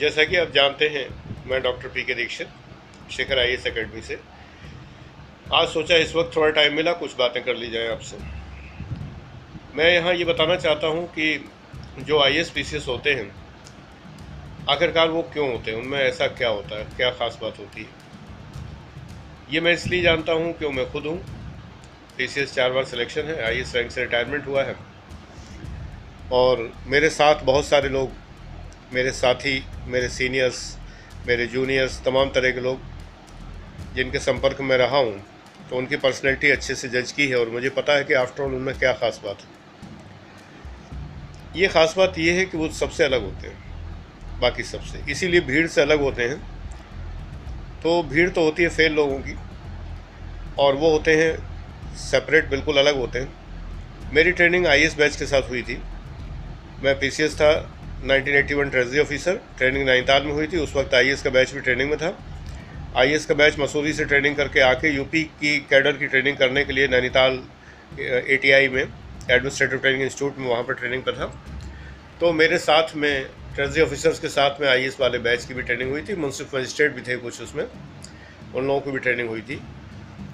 जैसा 0.00 0.24
कि 0.24 0.36
आप 0.36 0.50
जानते 0.50 0.86
हैं, 0.88 1.06
मैं 1.46 1.60
doctor 1.62 1.88
P 1.88 2.02
K 2.02 2.14
Dikshit, 2.14 2.48
Shekhar 3.10 3.38
I 3.38 3.46
S 3.46 3.66
academy 3.66 4.02
से। 4.02 4.18
आज 5.54 5.68
सोचा 5.68 5.96
इस 5.96 6.14
वक्त 6.14 6.36
थोड़ा 6.36 6.50
टाइम 6.50 6.74
मिला, 6.74 6.92
कुछ 6.92 7.16
बातें 7.16 7.42
कर 7.44 7.56
ली 7.56 7.70
जाए 7.70 7.88
आपसे। 7.88 8.16
मैं 9.74 9.90
यहाँ 9.94 10.14
ये 10.14 10.24
बताना 10.24 10.56
चाहता 10.56 10.86
हूँ 10.86 11.06
कि 11.08 11.50
जो 11.98 12.20
I 12.22 12.36
S 12.36 12.50
P 12.50 12.64
C 12.64 12.76
S 12.76 12.86
होते 12.88 13.14
हैं, 13.14 13.30
आखिरकार 14.68 15.08
वो 15.08 15.22
क्यों 15.32 15.50
होते 15.52 15.70
हैं? 15.70 15.78
उनमें 15.78 15.98
ऐसा 15.98 16.26
क्या 16.26 16.48
होता 16.48 16.78
है? 16.78 16.84
क्या 16.96 17.10
ख़ास 17.10 17.38
बात 17.42 17.58
होती 17.58 17.82
है? 17.82 17.88
ये 19.52 19.60
मैं 19.60 19.72
इसलिए 19.72 20.02
जानता 20.02 20.32
हूँ 20.32 20.52
क्यों 20.52 20.70
मैं 20.70 20.90
खुद 20.92 21.06
हूँ। 21.06 21.18
पी 22.16 22.28
सी 22.28 22.40
एस 22.40 22.54
चार 22.54 22.72
बार 22.72 22.84
सिलेक्शन 22.84 23.22
है, 23.22 23.40
आई 23.42 23.60
एस 23.60 23.76
रैंक 23.76 23.90
से 23.90 24.00
रिटायरमेंट 24.00 24.46
हुआ 24.46 24.64
है। 24.64 24.76
और 26.32 26.72
मेरे 26.86 27.10
साथ 27.10 27.44
बहुत 27.44 27.66
सारे 27.66 27.88
लोग 27.88 28.19
मेरे 28.92 29.10
साथी, 29.12 29.62
मेरे 29.86 30.08
सीनियर्स 30.10 30.76
मेरे 31.26 31.46
जूनियर्स 31.46 32.00
तमाम 32.04 32.30
तरह 32.30 32.50
के 32.50 32.60
लोग 32.60 32.78
जिनके 33.94 34.18
संपर्क 34.20 34.60
में 34.60 34.76
रहा 34.78 34.98
हूँ 34.98 35.12
तो 35.70 35.76
उनकी 35.76 35.96
पर्सनैलिटी 35.98 36.50
अच्छे 36.50 36.74
से 36.74 36.88
जज 36.90 37.12
की 37.12 37.26
है 37.28 37.36
और 37.36 37.50
मुझे 37.50 37.68
पता 37.70 37.96
है 37.96 38.04
कि 38.04 38.14
आफ्टर 38.16 38.42
ऑल 38.42 38.54
उनमें 38.54 38.78
क्या 38.78 38.92
ख़ास 38.94 39.20
बात 39.24 39.38
है। 39.40 39.48
ये 41.56 41.68
ख़ास 41.68 41.94
बात 41.98 42.18
ये 42.18 42.32
है 42.32 42.44
कि 42.46 42.58
वो 42.58 42.68
सबसे 42.70 43.04
अलग 43.04 43.24
होते 43.24 43.46
हैं, 43.46 43.56
बाकी 44.40 44.62
सबसे। 44.64 44.98
इसीलिए 45.12 45.40
भीड़ 45.42 45.66
से 45.68 45.80
अलग 45.82 46.00
होते 46.00 46.22
हैं। 46.24 46.38
तो 47.82 48.02
भीड़ 48.04 48.28
तो 48.30 48.44
होती 48.44 48.62
है 48.62 48.68
फेल 48.70 48.92
लोगों 48.94 49.18
की, 49.18 49.36
और 50.58 50.74
वो 50.74 50.90
होते 50.90 51.16
हैं 51.16 51.96
सेपरेट 52.00 52.48
बिल्कुल 52.50 52.76
अलग 52.78 52.96
होते 52.96 53.18
हैं। 53.18 54.12
मेरी 54.12 54.32
ट्रेनिंग 54.32 54.66
आईएएस 54.66 54.96
बैच 54.96 55.16
के 55.16 55.26
साथ 55.26 55.50
हुई 55.50 55.62
थी। 55.62 55.82
मैं 56.82 56.98
पीसीएस 57.00 57.34
था 57.34 57.52
1981 58.04 58.70
ट्रेजरी 58.70 58.98
ऑफिसर। 58.98 59.34
ट्रेनिंग 59.58 59.86
नैनीताल 59.86 60.22
में 60.22 60.32
हुई 60.32 60.46
थी। 60.46 60.56
उस 60.56 60.74
वक्त 60.76 60.94
आई 60.94 61.14
का 61.14 61.30
बैच 61.30 61.52
भी 61.52 61.60
ट्रेनिंग 61.60 61.90
में 61.90 61.98
था। 61.98 62.18
आई 62.96 63.18
का 63.18 63.34
बैच 63.34 63.58
मसूरी 63.58 63.92
से 63.92 64.04
ट्रेनिंग 64.04 64.36
करके 64.36 64.60
आके 64.60 64.88
यूपी 64.88 65.22
की 65.22 65.58
कैडर 65.70 65.92
की 65.92 66.06
ट्रेनिंग 66.06 66.36
करने 66.36 66.64
के 66.64 66.72
लिए 66.72 66.88
नैनीताल 66.88 67.42
एटीआई 68.00 68.68
में, 68.68 68.82
एडमिनिस्ट्रेटिव 69.30 69.78
ट्रेनिंग 69.78 70.02
इंस्टीट्यूट 70.02 70.38
में 70.38 70.48
वहाँ 70.48 70.62
पर 70.62 70.74
ट्रेनिंग 70.74 71.02
पर 71.02 71.12
था। 71.12 71.44
तो 72.20 72.32
मेरे 72.32 72.58
साथ 72.58 72.96
में, 72.96 73.26
ट्रेजरी 73.54 73.82
ऑफिसर्स 73.82 74.18
के 74.18 74.28
साथ 74.28 74.60
में 74.60 74.68
आईएएस 74.68 74.96
वाले 75.00 75.18
बैच 75.18 75.44
की 75.44 75.54
भी 75.54 75.62
ट्रेनिंग 75.62 75.90
हुई 75.90 76.02
थी। 76.02 76.16
म्यूनसिप 76.16 76.54
मजिस्ट्रेट 76.54 76.94
भी 76.94 77.02
थे 77.02 77.16
कुछ 77.16 77.42
उसमें। 77.42 77.64
उन 78.54 78.66
लोगों 78.66 78.80
की 78.80 78.90
भी 78.90 78.98
ट्रेनिंग 78.98 79.28
हुई 79.28 79.40
थी। 79.40 79.60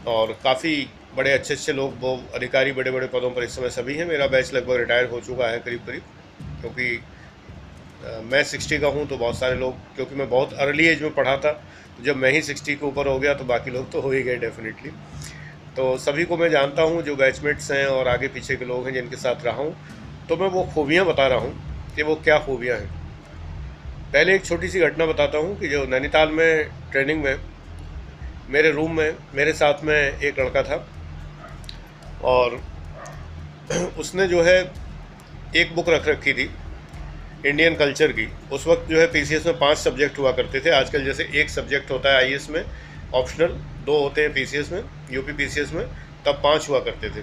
और 0.07 0.39
काफ़ी 0.45 0.89
बड़े 1.17 1.33
अच्छे 1.33 1.55
अच्छे 1.55 1.73
लोग 1.73 1.95
वो 2.01 2.25
अधिकारी 2.35 2.73
बड़े 2.73 2.91
बड़े 2.91 3.07
पदों 3.07 3.31
पर 3.31 3.45
इस 3.45 3.57
समय 3.57 3.71
सभी 3.71 3.95
हैं। 3.95 4.07
मेरा 4.07 4.27
बैच 4.27 4.55
लगभग 4.55 4.77
रिटायर 4.77 5.07
हो 5.07 5.21
चुका 5.21 5.49
है 5.49 5.59
करीब 5.59 5.81
करीब 5.87 6.03
क्योंकि 6.61 7.01
मैं 8.25 8.43
सिक्सटी 8.45 8.79
का 8.79 8.89
हूँ 8.89 9.07
तो 9.09 9.17
बहुत 9.17 9.39
सारे 9.39 9.57
लोग, 9.57 9.75
क्योंकि 9.95 10.15
मैं 10.15 10.29
बहुत 10.29 10.53
अर्ली 10.55 10.87
एज 10.87 11.03
में 11.03 11.15
पढ़ा 11.15 11.37
था 11.37 11.61
जब 12.05 12.17
मैं 12.17 12.31
ही 12.33 12.43
सिक्सटी 12.43 12.75
के 12.75 12.87
ऊपर 12.87 13.07
हो 13.09 13.19
गया 13.19 13.35
तो 13.35 13.45
बाकी 13.45 13.71
लोग 13.71 13.91
तो 13.93 14.01
हो 14.01 14.11
ही 14.11 14.23
गए 14.23 14.37
डेफिनेटली 14.37 14.91
तो 15.77 15.97
सभी 15.99 16.25
को 16.25 16.37
मैं 16.37 16.49
जानता 16.51 16.83
हूँ 16.83 17.03
जो 17.03 17.15
बैचमेट्स 17.17 17.71
हैं 17.71 17.87
और 17.87 18.09
आगे 18.09 18.29
पीछे 18.29 18.57
के 18.57 18.65
लोग 18.65 18.87
हैं 18.87 18.93
जिनके 18.95 19.17
साथ 19.17 19.45
रहा 19.45 19.57
हूँ 19.57 19.75
तो 20.29 20.37
मैं 20.37 20.49
वो 20.51 20.63
खूबियाँ 20.75 21.05
बता 21.07 21.27
रहा 21.27 21.39
हूँ 21.39 21.95
कि 21.97 22.03
वो 22.03 22.15
क्या 22.25 22.39
खूबियाँ 22.39 22.79
हैं। 22.79 22.89
पहले 24.13 24.35
एक 24.35 24.45
छोटी 24.45 24.69
सी 24.69 24.81
घटना 24.81 25.07
बताता 25.07 25.39
हूँ 25.39 25.59
कि 25.59 25.69
जो 25.69 25.85
नैनीताल 25.87 26.31
में 26.31 26.69
ट्रेनिंग 26.93 27.23
में, 27.25 27.37
मेरे 28.51 28.71
रूम 28.71 28.97
में, 28.97 29.17
मेरे 29.35 29.53
साथ 29.53 29.85
में 29.85 29.97
एक 29.97 30.41
लड़का 30.41 30.63
था 30.63 30.87
और 32.25 32.61
उसने 33.99 34.27
जो 34.29 34.43
है 34.43 34.61
एक 35.57 35.75
बुक 35.75 35.89
रख 35.89 36.09
रखी 36.09 36.33
थी। 36.35 36.51
इंडियन 37.47 37.75
कल्चर 37.77 38.13
की। 38.13 38.27
उस 38.53 38.67
वक्त 38.67 38.89
जो 38.91 38.99
है 39.01 39.07
पीसीएस 39.07 39.47
में 39.47 39.59
पाँच 39.59 39.79
सब्जेक्ट 39.79 40.19
हुआ 40.19 40.33
करते 40.33 40.61
थे। 40.61 40.71
आजकल 40.73 41.05
जैसे 41.05 41.29
एक 41.35 41.51
सब्जेक्ट 41.51 41.91
होता 41.91 42.11
है 42.11 42.17
आईएएस 42.17 42.49
में 42.51 42.65
ऑप्शनल 43.15 43.53
दो 43.87 43.99
होते 43.99 44.21
हैं 44.21 44.33
पीसीएस 44.33 44.73
में 44.73 44.83
यूपी 45.11 45.33
पीसीएस 45.33 45.73
में, 45.73 45.85
तब 46.27 46.41
पाँच 46.45 46.69
हुआ 46.69 46.81
करते 46.81 47.11
थे। 47.11 47.23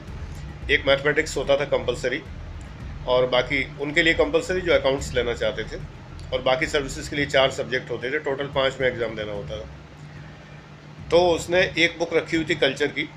एक 0.74 0.86
मैथमेटिक्स 0.88 1.36
होता 1.38 1.58
था 1.58 1.66
कंपलसरी 1.68 2.22
और 3.08 3.28
बाकी 3.30 3.64
उनके 3.82 4.04
लिए 4.04 4.14
कंपलसरी 4.14 4.62
जो 4.62 4.74
अकाउंट्स 4.74 5.14
लेना 5.16 5.34
चाहते 5.34 5.64
थे 5.64 5.82
और 6.34 6.42
बाकी 6.42 6.68
सर्विसेज़ 6.68 7.10
के 7.10 7.16
लिए 7.16 7.26
चार 7.26 7.52
सब्जेक्ट 7.52 7.92
होते 7.92 8.12
थे। 8.12 8.20
टोटल 8.20 8.48
पाँच 8.56 8.80
में 8.82 8.88
एग्ज़ाम 8.88 9.16
देना 9.16 9.32
होता 9.32 9.60
था। 9.60 9.70
तो 11.12 11.20
उसने 11.30 11.62
एक 11.78 11.98
बुक 12.00 12.14
रखी 12.14 12.38
हुई 12.38 12.46
थी 12.46 12.56
कल्चर 12.56 12.88
की। 12.88 13.10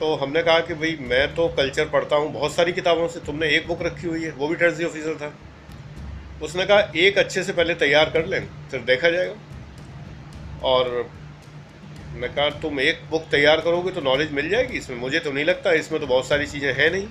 तो 0.00 0.14
हमने 0.16 0.42
कहा 0.42 0.60
कि 0.60 0.74
भाई, 0.74 0.96
मैं 1.00 1.34
तो 1.34 1.48
कल्चर 1.48 1.84
पढ़ता 1.88 2.16
हूँ। 2.16 2.32
बहुत 2.32 2.54
सारी 2.54 2.72
किताबों 2.72 3.08
से 3.08 3.20
तुमने 3.20 3.48
एक 3.48 3.66
बुक 3.66 3.82
रखी 3.82 4.06
हुई 4.06 4.24
है। 4.24 4.30
वो 4.32 4.48
भी 4.48 4.56
ट्रेजरी 4.56 4.84
ऑफिसर 4.84 5.14
था। 5.14 5.32
उसने 6.44 6.64
कहा, 6.66 6.78
एक 6.96 7.18
अच्छे 7.18 7.42
से 7.42 7.52
पहले 7.52 7.74
तैयार 7.76 8.10
कर 8.10 8.26
लें, 8.26 8.46
फिर 8.70 8.80
देखा 8.82 9.10
जाएगा। 9.10 9.34
और 10.64 11.10
मैं 12.14 12.32
कहा, 12.34 12.48
तुम 12.52 12.80
एक 12.80 13.00
बुक 13.10 13.22
तैयार 13.30 13.60
करोगे 13.60 13.90
तो 13.90 14.00
नॉलेज 14.02 14.32
मिल 14.32 14.48
जाएगी, 14.48 14.78
इसमें 14.78 14.96
मुझे 14.98 15.18
तो 15.18 15.32
नहीं 15.32 15.44
लगता, 15.44 15.72
इसमें 15.74 16.00
तो 16.00 16.06
बहुत 16.06 16.28
सारी 16.28 16.46
चीज़ें 16.46 16.72
हैं 16.74 16.90
नहीं। 16.90 17.06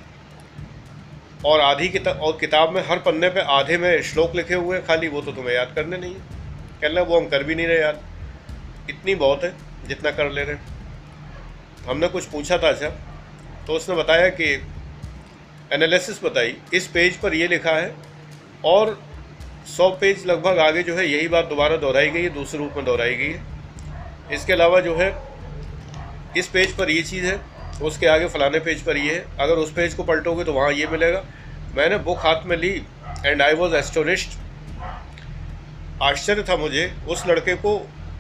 और 1.46 1.60
आधी 1.62 1.88
किताब 1.90 2.20
और 2.20 2.38
किताब 2.40 2.74
में 2.74 2.82
हर 2.88 3.00
पन्ने 3.02 3.30
पे 3.30 3.42
आधे 3.52 3.78
में 3.78 4.02
श्लोक 4.04 4.36
लिखे 4.36 4.54
हुए 4.56 4.78
हैं 4.78 4.86
खाली, 4.86 5.08
वो 5.08 5.22
तो 5.22 5.32
तुम्हें 5.32 5.54
याद 5.56 5.74
करने 5.76 5.98
नहीं 5.98 6.14
है। 6.14 6.22
कहना 6.82 7.02
वो 7.04 7.20
हम 7.20 7.28
कर 7.30 7.44
भी 7.44 7.56
नहीं 7.56 7.68
रहे 7.68 7.80
याद 7.80 8.00
इतनी 8.90 9.16
बहुत 9.18 9.44
है, 9.44 9.54
जितना 9.88 10.12
कर 10.12 10.32
ले 10.32 10.44
रहे 10.44 10.56
हमने 11.88 12.08
कुछ 12.10 12.26
पूछा 12.28 12.58
था 12.58 12.70
अच्छा 12.70 12.90
तो 13.68 13.74
उसने 13.74 13.96
बताया 13.96 14.30
कि 14.32 14.54
एनालिसिस 15.74 16.24
बताई, 16.24 16.56
इस 16.74 16.88
पेज 16.90 17.18
पर 17.18 17.34
ये 17.34 17.48
लिखा 17.48 17.72
है, 17.72 17.94
और 18.66 19.00
सौ 19.68 19.90
पेज 19.92 20.26
लगभग 20.26 20.58
आगे 20.60 20.84
जो 20.84 20.96
है, 20.96 21.06
यही 21.08 21.28
बात 21.28 21.46
दोबारा 21.46 21.78
दोहराई 21.78 22.10
गई 22.10 22.22
है, 22.22 22.30
दूसरे 22.30 22.60
रूप 22.60 22.74
में 22.76 22.86
दोहराई 22.86 23.16
गई 23.16 23.32
है। 23.32 23.42
इसके 24.34 24.54
अलावा 24.54 24.80
जो 24.80 24.96
है, 24.96 25.10
इस 26.38 26.48
पेज 26.48 26.72
पर 26.72 26.90
ये 26.90 27.02
चीज़ 27.04 27.26
है, 27.26 27.40
उसके 27.82 28.08
आगे 28.08 28.28
फलाने 28.28 28.60
पेज 28.60 28.82
पर 28.82 28.98
ये 28.98 29.14
है। 29.14 29.26
अगर 29.40 29.54
उस 29.56 29.72
पेज 29.74 29.94
को 29.94 30.04
पलटोगे 30.04 30.44
तो 30.44 30.54
वहाँ 30.54 30.72
ये 30.74 30.88
मिलेगा। 30.88 31.24
मैंने 31.76 31.98
बुक 32.00 32.18
हाथ 32.18 32.46
में 32.46 32.58
ली 32.58 32.72
एंड 33.26 33.42
आई 33.42 33.54
वॉज़ 33.54 33.76
एस्टोनिस्ड 33.76 34.42
आश्चर्य 36.04 36.44
था 36.44 36.56
मुझे, 36.58 36.92
उस 37.08 37.24
लड़के 37.28 37.56
को 37.56 37.78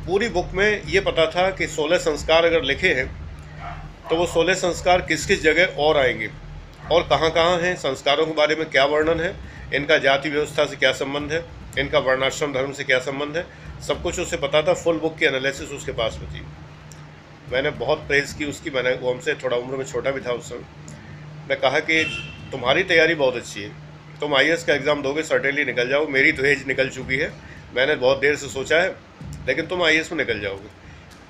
पूरी 0.07 0.27
बुक 0.29 0.51
में 0.53 0.81
ये 0.85 0.99
पता 1.01 1.25
था 1.25 1.49
कि 1.49 1.67
सोलह 1.67 1.97
संस्कार 1.99 2.45
अगर 2.45 2.63
लिखे 2.63 2.93
हैं 2.93 3.05
तो 4.09 4.15
वो 4.15 4.25
सोलह 4.27 4.53
संस्कार 4.55 5.01
किस 5.01 5.25
किस 5.25 5.43
जगह 5.43 5.75
और 5.79 5.97
आएँगे। 5.97 6.29
और 6.91 7.03
कहाँ 7.03 7.29
कहाँ 7.31 7.57
हैं, 7.59 7.75
संस्कारों 7.75 8.25
के 8.25 8.33
बारे 8.33 8.55
में 8.55 8.69
क्या 8.69 8.85
वर्णन 8.85 9.19
है, 9.19 9.35
इनका 9.75 9.97
जाति 9.97 10.29
व्यवस्था 10.29 10.65
से 10.65 10.75
क्या 10.75 10.91
संबंध 10.93 11.31
है, 11.31 11.45
इनका 11.79 11.99
वर्णाश्रम 11.99 12.53
धर्म 12.53 12.71
से 12.71 12.83
क्या 12.83 12.99
संबंध 12.99 13.37
है, 13.37 13.45
सब 13.87 14.01
कुछ 14.03 14.19
उसे 14.19 14.37
पता 14.37 14.61
था 14.61 14.73
फुल 14.73 14.99
बुक 14.99 15.17
की 15.17 15.25
एनालिसिस 15.25 15.71
उसके 15.71 15.91
पास 15.91 16.19
में 16.21 16.29
थी। 16.31 16.45
मैंने 17.51 17.69
बहुत 17.69 18.07
प्रेज़ 18.07 18.35
की 18.37 18.45
उसकी, 18.45 18.69
मैंने 18.69 18.93
वो 18.95 19.13
हमसे 19.13 19.33
थोड़ा 19.33 19.57
उम्र 19.57 19.77
में 19.77 19.85
छोटा 19.85 20.11
भी 20.11 20.21
था 20.21 20.31
उस 20.31 20.49
समय। 20.49 20.99
मैं 21.49 21.59
कहा 21.59 21.79
कि 21.79 22.03
तुम्हारी 22.51 22.83
तैयारी 22.83 23.15
बहुत 23.15 23.35
अच्छी 23.35 23.61
है। 23.61 23.71
तुम 24.19 24.35
आईएएस 24.35 24.63
का 24.63 24.73
एग्ज़ाम 24.73 25.01
दोगे 25.01 25.23
सर्टेनली 25.23 25.65
निकल 25.65 25.89
जाओ, 25.89 26.07
मेरी 26.07 26.31
तो 26.31 26.45
एज 26.45 26.67
निकल 26.67 26.89
चुकी 26.89 27.17
है। 27.17 27.31
मैंने 27.75 27.95
बहुत 27.95 28.19
देर 28.19 28.35
से 28.35 28.47
सोचा 28.47 28.81
है, 28.81 28.95
लेकिन 29.47 29.65
तुम 29.65 29.83
आईएएस 29.83 30.11
में 30.11 30.17
निकल 30.19 30.39
जाओगे। 30.39 30.69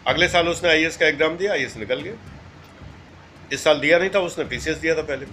अगले 0.08 0.28
साल 0.28 0.48
उसने 0.48 0.70
आईएएस 0.70 0.98
का 0.98 1.06
एग्ज़ाम 1.06 1.38
दिया 1.38 1.54
आई 1.54 1.68
निकल 1.78 2.02
गया। 2.02 2.14
इस 3.54 3.64
साल 3.64 3.80
दिया 3.80 3.98
नहीं 4.00 4.10
था, 4.10 4.20
उसने 4.20 4.46
पीसीएस 4.46 4.78
दिया 4.78 4.96
था 4.96 5.02
पहले। 5.02 5.26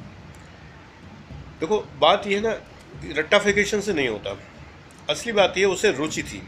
देखो, 1.60 1.78
बात 2.00 2.26
यह 2.26 2.36
है 2.36 2.42
ना 2.42 2.56
रट्टाफिकेशन 3.18 3.80
से 3.80 3.92
नहीं 3.92 4.08
होता। 4.08 4.36
असली 5.10 5.32
बात 5.32 5.58
यह 5.58 5.66
उसे 5.66 5.90
रुचि 5.92 6.22
थी। 6.22 6.42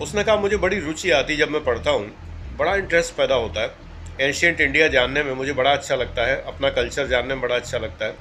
उसने 0.00 0.24
कहा, 0.24 0.36
मुझे 0.36 0.56
बड़ी 0.56 0.78
रुचि 0.80 1.10
आती 1.10 1.36
जब 1.36 1.50
मैं 1.50 1.62
पढ़ता 1.64 1.90
हूँ। 1.90 2.10
बड़ा 2.56 2.74
इंटरेस्ट 2.76 3.14
पैदा 3.14 3.34
होता 3.34 3.60
है। 3.60 3.74
एंशियंट 4.20 4.60
इंडिया 4.60 4.88
जानने 4.88 5.22
में 5.22 5.32
मुझे 5.32 5.52
बड़ा 5.52 5.72
अच्छा 5.72 5.94
लगता 5.94 6.26
है। 6.26 6.40
अपना 6.44 6.70
कल्चर 6.70 7.06
जानने 7.06 7.34
में 7.34 7.40
बड़ा 7.40 7.54
अच्छा 7.54 7.78
लगता 7.78 8.04
है। 8.04 8.14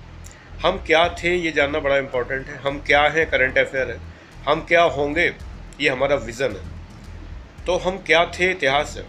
हम 0.62 0.78
क्या 0.88 1.08
थे, 1.16 1.36
ये 1.36 1.52
जानना 1.52 1.80
बड़ा 1.80 1.98
इम्पोर्टेंट 1.98 2.48
है। 2.48 2.58
हम 2.58 2.80
क्या 2.80 3.02
हैं 3.08 3.30
करंट 3.30 3.58
अफेयर 3.58 3.92
है। 3.92 4.00
हम 4.48 4.62
क्या 4.62 4.82
होंगे, 4.82 5.34
ये 5.82 5.90
हमारा 5.90 6.16
विज़न 6.16 6.52
है। 6.52 7.66
तो 7.66 7.78
हम 7.80 7.98
क्या 7.98 8.26
थे, 8.30 8.52
इतिहास 8.52 8.96
है 8.98 9.06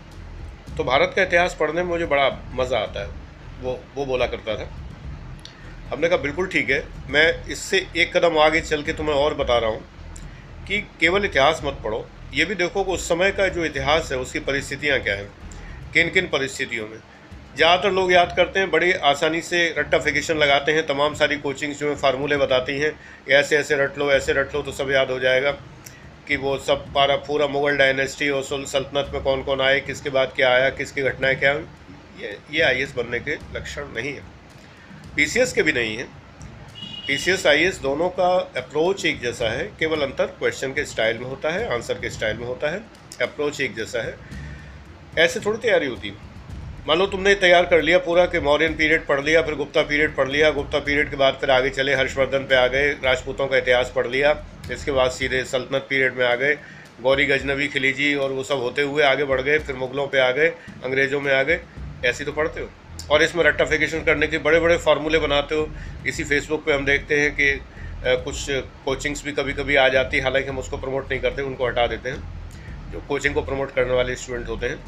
तो 0.77 0.85
भारत 0.85 1.13
का 1.17 1.23
इतिहास 1.23 1.57
पढ़ने 1.61 1.83
में 1.83 1.89
मुझे 1.89 2.07
बड़ा 2.07 2.29
मज़ा 2.53 2.79
आता 2.79 3.01
है। 3.01 3.09
वो 3.63 3.79
वो 3.97 4.05
बोला 4.07 4.27
करता 4.27 4.57
था। 4.57 4.69
हमने 5.91 6.09
कहा, 6.09 6.19
बिल्कुल 6.19 6.47
ठीक 6.49 6.71
है। 6.71 6.83
मैं 7.09 7.45
इससे 7.47 7.87
एक 7.97 8.17
कदम 8.17 8.39
आगे 8.39 8.61
चल 8.63 8.83
के 8.83 8.93
तुम्हें 8.93 9.15
और 9.15 9.35
बता 9.35 9.59
रहा 9.59 9.71
हूँ 9.71 9.81
कि 10.67 10.81
केवल 11.01 11.25
इतिहास 11.25 11.61
मत 11.65 11.79
पढ़ो। 11.85 12.05
ये 12.35 12.45
भी 12.45 12.55
देखो 12.55 12.85
कि 12.85 12.93
उस 12.93 13.09
समय 13.09 13.31
का 13.33 13.47
जो 13.49 13.65
इतिहास 13.65 14.11
है, 14.13 14.19
उसकी 14.19 14.41
परिस्थितियाँ 14.41 14.99
क्या 15.01 15.15
हैं 15.15 15.29
किन 15.95 16.11
किन 16.11 16.27
परिस्थितियों 16.29 16.89
में। 16.89 16.99
ज़्यादातर 17.57 17.91
लोग 17.93 18.13
याद 18.13 18.35
करते 18.37 18.61
हैं, 18.61 18.71
बड़ी 18.71 18.93
आसानी 18.93 19.41
से 19.43 19.63
रट्टाफिकेशन 19.79 20.37
लगाते 20.37 20.73
हैं। 20.73 20.87
तमाम 20.87 21.15
सारी 21.15 21.37
कोचिंग्स 21.39 21.79
जो 21.79 21.89
है 21.89 21.95
फार्मूले 21.97 22.37
बताती 22.37 22.79
हैं 22.79 22.93
ऐसे 23.31 23.57
ऐसे 23.57 23.77
रट 23.77 23.99
लो, 23.99 24.11
ऐसे 24.13 24.33
रट 24.33 24.55
लो 24.55 24.63
तो 24.63 24.73
सब 24.73 24.91
याद 24.91 25.11
हो 25.11 25.19
जाएगा 25.21 25.51
कि 26.29 26.37
वो 26.37 26.57
सब 26.61 26.85
पारा 26.95 27.17
पूरा 27.27 27.47
मुग़ल 27.49 27.77
डायनेस्टी 27.77 28.29
और 28.31 28.43
सल्तनत 28.45 29.11
में 29.15 29.23
कौन 29.23 29.43
कौन 29.43 29.61
आए, 29.61 29.81
किसके 29.81 30.11
बाद 30.11 30.33
क्या 30.37 30.51
आया, 30.51 30.71
किसकी 30.73 31.03
घटनाएँ 31.03 31.37
क्या 31.37 31.53
ये 32.21 32.39
ये 32.51 32.63
आई 32.63 32.85
बनने 32.97 33.19
के 33.21 33.35
लक्षण 33.55 33.83
नहीं 33.95 34.13
है। 34.13 34.23
पीसीएस 35.17 35.53
के 35.53 35.63
भी 35.63 35.73
नहीं 35.73 35.97
हैं। 35.97 36.07
पी 37.07 37.17
सी 37.19 37.31
एस 37.31 37.79
दोनों 37.83 38.09
का 38.11 38.29
अप्रोच 38.57 39.05
एक 39.07 39.21
जैसा 39.21 39.51
है, 39.51 39.65
केवल 39.79 40.03
अंतर 40.03 40.27
क्वेश्चन 40.39 40.73
के 40.73 40.85
स्टाइल 40.85 41.19
में 41.19 41.27
होता 41.27 41.51
है 41.51 41.73
आंसर 41.75 41.95
के 41.95 42.11
स्टाइल 42.11 42.37
में 42.37 42.47
होता 42.47 42.71
है 42.71 42.83
अप्रोच 43.23 43.61
एक 43.61 43.75
जैसा 43.77 44.03
है। 44.03 44.15
ऐसे 45.19 45.41
थोड़ी 45.41 45.59
तैयारी 45.59 45.87
होती 45.87 46.09
है। 46.09 46.27
मान 46.89 46.99
लो 46.99 47.07
तुमने 47.07 47.35
तैयार 47.35 47.67
कर 47.67 47.83
लिया 47.83 47.99
पूरा 47.99 48.25
कि 48.27 48.41
मौर्यन 48.41 48.75
पीरियड 48.75 49.07
पढ़ 49.07 49.21
लिया, 49.21 49.43
फिर 49.43 49.55
गुप्ता 49.55 49.83
पीरियड 49.83 50.15
पढ़ 50.17 50.29
लिया, 50.29 50.51
गुप्ता 50.51 50.79
पीरियड 50.79 51.11
के 51.11 51.17
बाद 51.17 51.39
फिर 51.41 51.51
आगे 51.51 51.71
चले, 51.71 51.95
हर्षवर्धन 51.95 52.39
पे 52.39 52.55
आ 52.55 52.67
गए, 52.67 52.93
राजपूतों 53.05 53.47
का 53.47 53.57
इतिहास 53.57 53.93
पढ़ 53.97 54.07
लिया, 54.07 54.33
इसके 54.73 54.93
बाद 54.93 55.11
सीधे 55.11 55.45
सल्तनत 55.45 55.87
पीरियड 55.91 56.15
में 56.15 56.27
आ 56.27 56.35
गए, 56.35 56.55
गौरी 57.03 57.27
गजनबी 57.27 57.69
खिलीजी 57.69 58.15
और 58.15 58.33
वो 58.33 58.45
सब 58.45 58.59
होते 58.59 58.83
हुए 58.83 59.03
आगे 59.03 59.25
बढ़ 59.25 59.41
गए, 59.41 59.59
फिर 59.59 59.77
मुगलों 59.77 60.07
पे 60.07 60.19
आ 60.19 60.31
गए, 60.31 60.49
अंग्रेज़ों 60.85 61.21
में 61.21 61.33
आ 61.35 61.43
गए 61.43 61.61
ऐसे 62.05 62.25
तो 62.25 62.33
पढ़ते 62.33 62.61
हो? 62.61 62.69
और 63.11 63.23
इसमें 63.23 63.43
रेक्टाफिकेशन 63.45 64.03
करने 64.05 64.27
के 64.27 64.39
बड़े 64.39 64.61
बड़े 64.61 64.77
फार्मूले 64.79 65.19
बनाते 65.19 65.55
हो। 65.55 65.69
इसी 66.07 66.25
फेसबुक 66.25 66.65
पे 66.65 66.73
हम 66.73 66.85
देखते 66.85 67.21
हैं 67.21 67.31
कि 67.33 67.61
कुछ 68.25 68.47
कोचिंग्स 68.85 69.25
भी 69.25 69.33
कभी 69.33 69.53
कभी 69.53 69.77
आ 69.77 69.89
जाती 69.89 70.17
है। 70.17 70.23
हालाँकि 70.23 70.49
हम 70.49 70.59
उसको 70.59 70.77
प्रमोट 70.77 71.11
नहीं 71.11 71.21
करते, 71.21 71.43
उनको 71.43 71.67
हटा 71.67 71.87
देते 71.87 72.11
हैं। 72.11 72.93
जो 72.93 73.03
कोचिंग 73.09 73.35
को 73.35 73.43
प्रमोट 73.43 73.75
करने 73.75 73.95
वाले 73.95 74.15
स्टूडेंट 74.17 74.49
होते 74.49 74.67
हैं। 74.67 74.79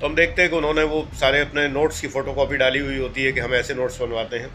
तो 0.00 0.06
हम 0.06 0.14
देखते 0.14 0.42
हैं 0.42 0.50
कि 0.50 0.56
उन्होंने 0.56 0.82
वो 0.84 1.06
सारे 1.14 1.40
अपने 1.40 1.66
नोट्स 1.68 2.00
की 2.00 2.08
फ़ोटो 2.08 2.32
कॉपी 2.32 2.56
डाली 2.56 2.78
हुई 2.78 2.98
होती 2.98 3.24
है 3.24 3.32
कि 3.32 3.40
हम 3.40 3.54
ऐसे 3.54 3.74
नोट्स 3.74 4.00
बनवाते 4.00 4.36
हैं। 4.36 4.50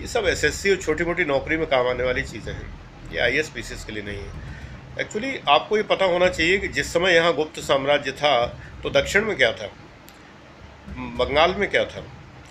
ये 0.00 0.06
सब 0.06 0.26
एसएससी 0.26 0.70
और 0.70 0.76
छोटी 0.76 1.04
मोटी 1.04 1.24
नौकरी 1.24 1.56
में 1.56 1.66
काम 1.66 1.88
आने 1.88 2.04
वाली 2.04 2.22
चीज़ें 2.22 2.52
हैं। 2.52 2.66
ये 3.12 3.18
आई 3.20 3.36
एस 3.36 3.52
के 3.86 3.92
लिए 3.92 4.02
नहीं 4.02 4.18
है। 4.18 4.50
एक्चुअली 5.00 5.38
आपको 5.48 5.76
ये 5.76 5.82
पता 5.84 6.04
होना 6.04 6.28
चाहिए 6.28 6.58
कि 6.58 6.68
जिस 6.70 6.92
समय 6.92 7.14
यहाँ 7.14 7.34
गुप्त 7.34 7.60
साम्राज्य 7.60 8.12
था 8.12 8.34
तो 8.82 8.90
दक्षिण 8.90 9.24
में 9.24 9.36
क्या 9.36 9.52
था? 9.52 9.70
बंगाल 10.92 11.54
में 11.54 11.68
क्या 11.70 11.84
था? 11.84 12.04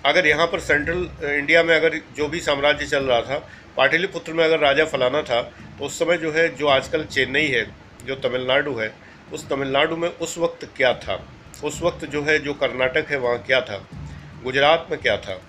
अगर 0.05 0.27
यहाँ 0.27 0.47
पर 0.47 0.59
सेंट्रल 0.59 1.09
इंडिया 1.25 1.63
में 1.63 1.75
अगर 1.75 1.99
जो 2.17 2.27
भी 2.27 2.39
साम्राज्य 2.39 2.85
चल 2.85 3.03
रहा 3.03 3.21
था, 3.21 3.37
पाटलिपुत्र 3.77 4.33
में 4.33 4.43
अगर 4.45 4.59
राजा 4.59 4.85
फलाना 4.85 5.21
था 5.21 5.41
तो 5.41 5.85
उस 5.85 5.99
समय 5.99 6.17
जो 6.17 6.31
है, 6.31 6.47
जो 6.49 6.67
आजकल 6.67 7.03
चेन्नई 7.05 7.47
है, 7.47 7.65
जो 8.05 8.15
तमिलनाडु 8.17 8.73
है, 8.75 8.91
उस 9.33 9.47
तमिलनाडु 9.49 9.95
में 9.95 10.09
उस 10.09 10.37
वक्त 10.37 10.69
क्या 10.77 10.93
था? 10.95 11.19
उस 11.63 11.81
वक्त 11.81 12.05
जो 12.05 12.23
है, 12.23 12.37
जो 12.39 12.53
कर्नाटक 12.55 13.11
है, 13.11 13.17
वहाँ 13.17 13.43
क्या 13.43 13.61
था? 13.61 13.77
गुजरात 14.43 14.87
में 14.91 14.99
क्या 14.99 15.17
था? 15.17 15.39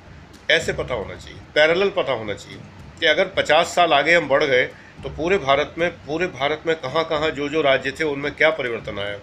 ऐसे 0.50 0.72
पता 0.72 0.94
होना 0.94 1.14
चाहिए, 1.14 1.40
पैरेलल 1.54 1.90
पता 1.96 2.12
होना 2.12 2.34
चाहिए 2.34 2.58
कि 3.00 3.06
अगर 3.06 3.28
50 3.36 3.74
साल 3.74 3.92
आगे 3.92 4.14
हम 4.14 4.28
बढ़ 4.28 4.44
गए 4.44 4.64
तो 5.02 5.08
पूरे 5.10 5.38
भारत 5.38 5.74
में, 5.78 5.90
पूरे 6.06 6.26
भारत 6.28 6.62
में 6.66 6.74
कहाँ 6.76 7.04
कहाँ 7.04 7.30
जो 7.30 7.48
जो 7.48 7.62
राज्य 7.62 7.90
थे, 7.90 8.04
उनमें 8.04 8.32
क्या 8.34 8.50
परिवर्तन 8.52 8.98
आया? 8.98 9.18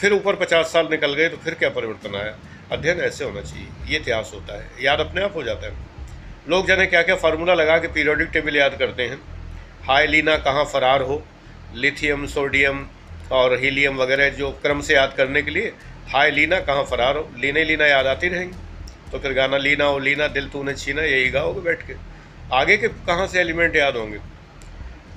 फिर 0.00 0.12
ऊपर 0.12 0.36
पचास 0.36 0.72
साल 0.72 0.88
निकल 0.90 1.14
गए 1.14 1.28
तो 1.28 1.36
फिर 1.36 1.54
क्या 1.54 1.70
परिवर्तन 1.70 2.14
आया? 2.16 2.36
अध्ययन 2.72 3.00
ऐसे 3.00 3.24
होना 3.24 3.40
चाहिए, 3.40 3.66
ये 3.86 3.98
इतिहास 3.98 4.30
होता 4.34 4.56
है, 4.56 4.70
याद 4.80 5.00
अपने 5.00 5.22
आप 5.22 5.36
हो 5.36 5.42
जाता 5.42 5.66
है। 5.66 5.90
लोग 6.48 6.66
जाने 6.66 6.86
क्या 6.86 7.02
क्या 7.02 7.16
फार्मूला 7.16 7.54
लगा 7.54 7.78
के 7.78 7.88
पीरियोडिक 7.88 8.28
टेबल 8.28 8.56
याद 8.56 8.76
करते 8.78 9.02
हैं। 9.02 9.20
हाई 9.84 10.06
लीना, 10.06 10.36
कहाँ 10.38 10.64
फरार 10.64 11.02
हो? 11.02 11.22
लिथियम, 11.74 12.26
सोडियम 12.26 12.86
और 13.32 13.56
हीलियम 13.58 13.96
वगैरह 13.96 14.28
जो 14.30 14.50
क्रम 14.62 14.80
से 14.80 14.94
याद 14.94 15.14
करने 15.16 15.42
के 15.42 15.50
लिए, 15.50 15.72
हाय 16.08 16.30
लीना, 16.30 16.58
कहाँ 16.60 16.84
फरार 16.84 17.16
हो? 17.16 17.28
लीने 17.36 17.64
लीना 17.64 17.86
याद 17.86 18.06
आती 18.06 18.28
रहेंगी। 18.28 19.10
तो 19.12 19.18
फिर 19.18 19.32
गाना, 19.32 19.56
लीना 19.56 19.84
हो 19.84 19.98
लीना, 19.98 20.26
दिल 20.28 20.48
तूने 20.48 20.74
छीना, 20.74 21.02
यही 21.02 21.28
गाओगे 21.30 21.60
बैठ 21.60 21.86
के। 21.86 21.94
आगे 22.54 22.76
के 22.76 22.88
कहाँ 22.88 23.26
से 23.26 23.40
एलिमेंट 23.40 23.76
याद 23.76 23.96
होंगे? 23.96 24.18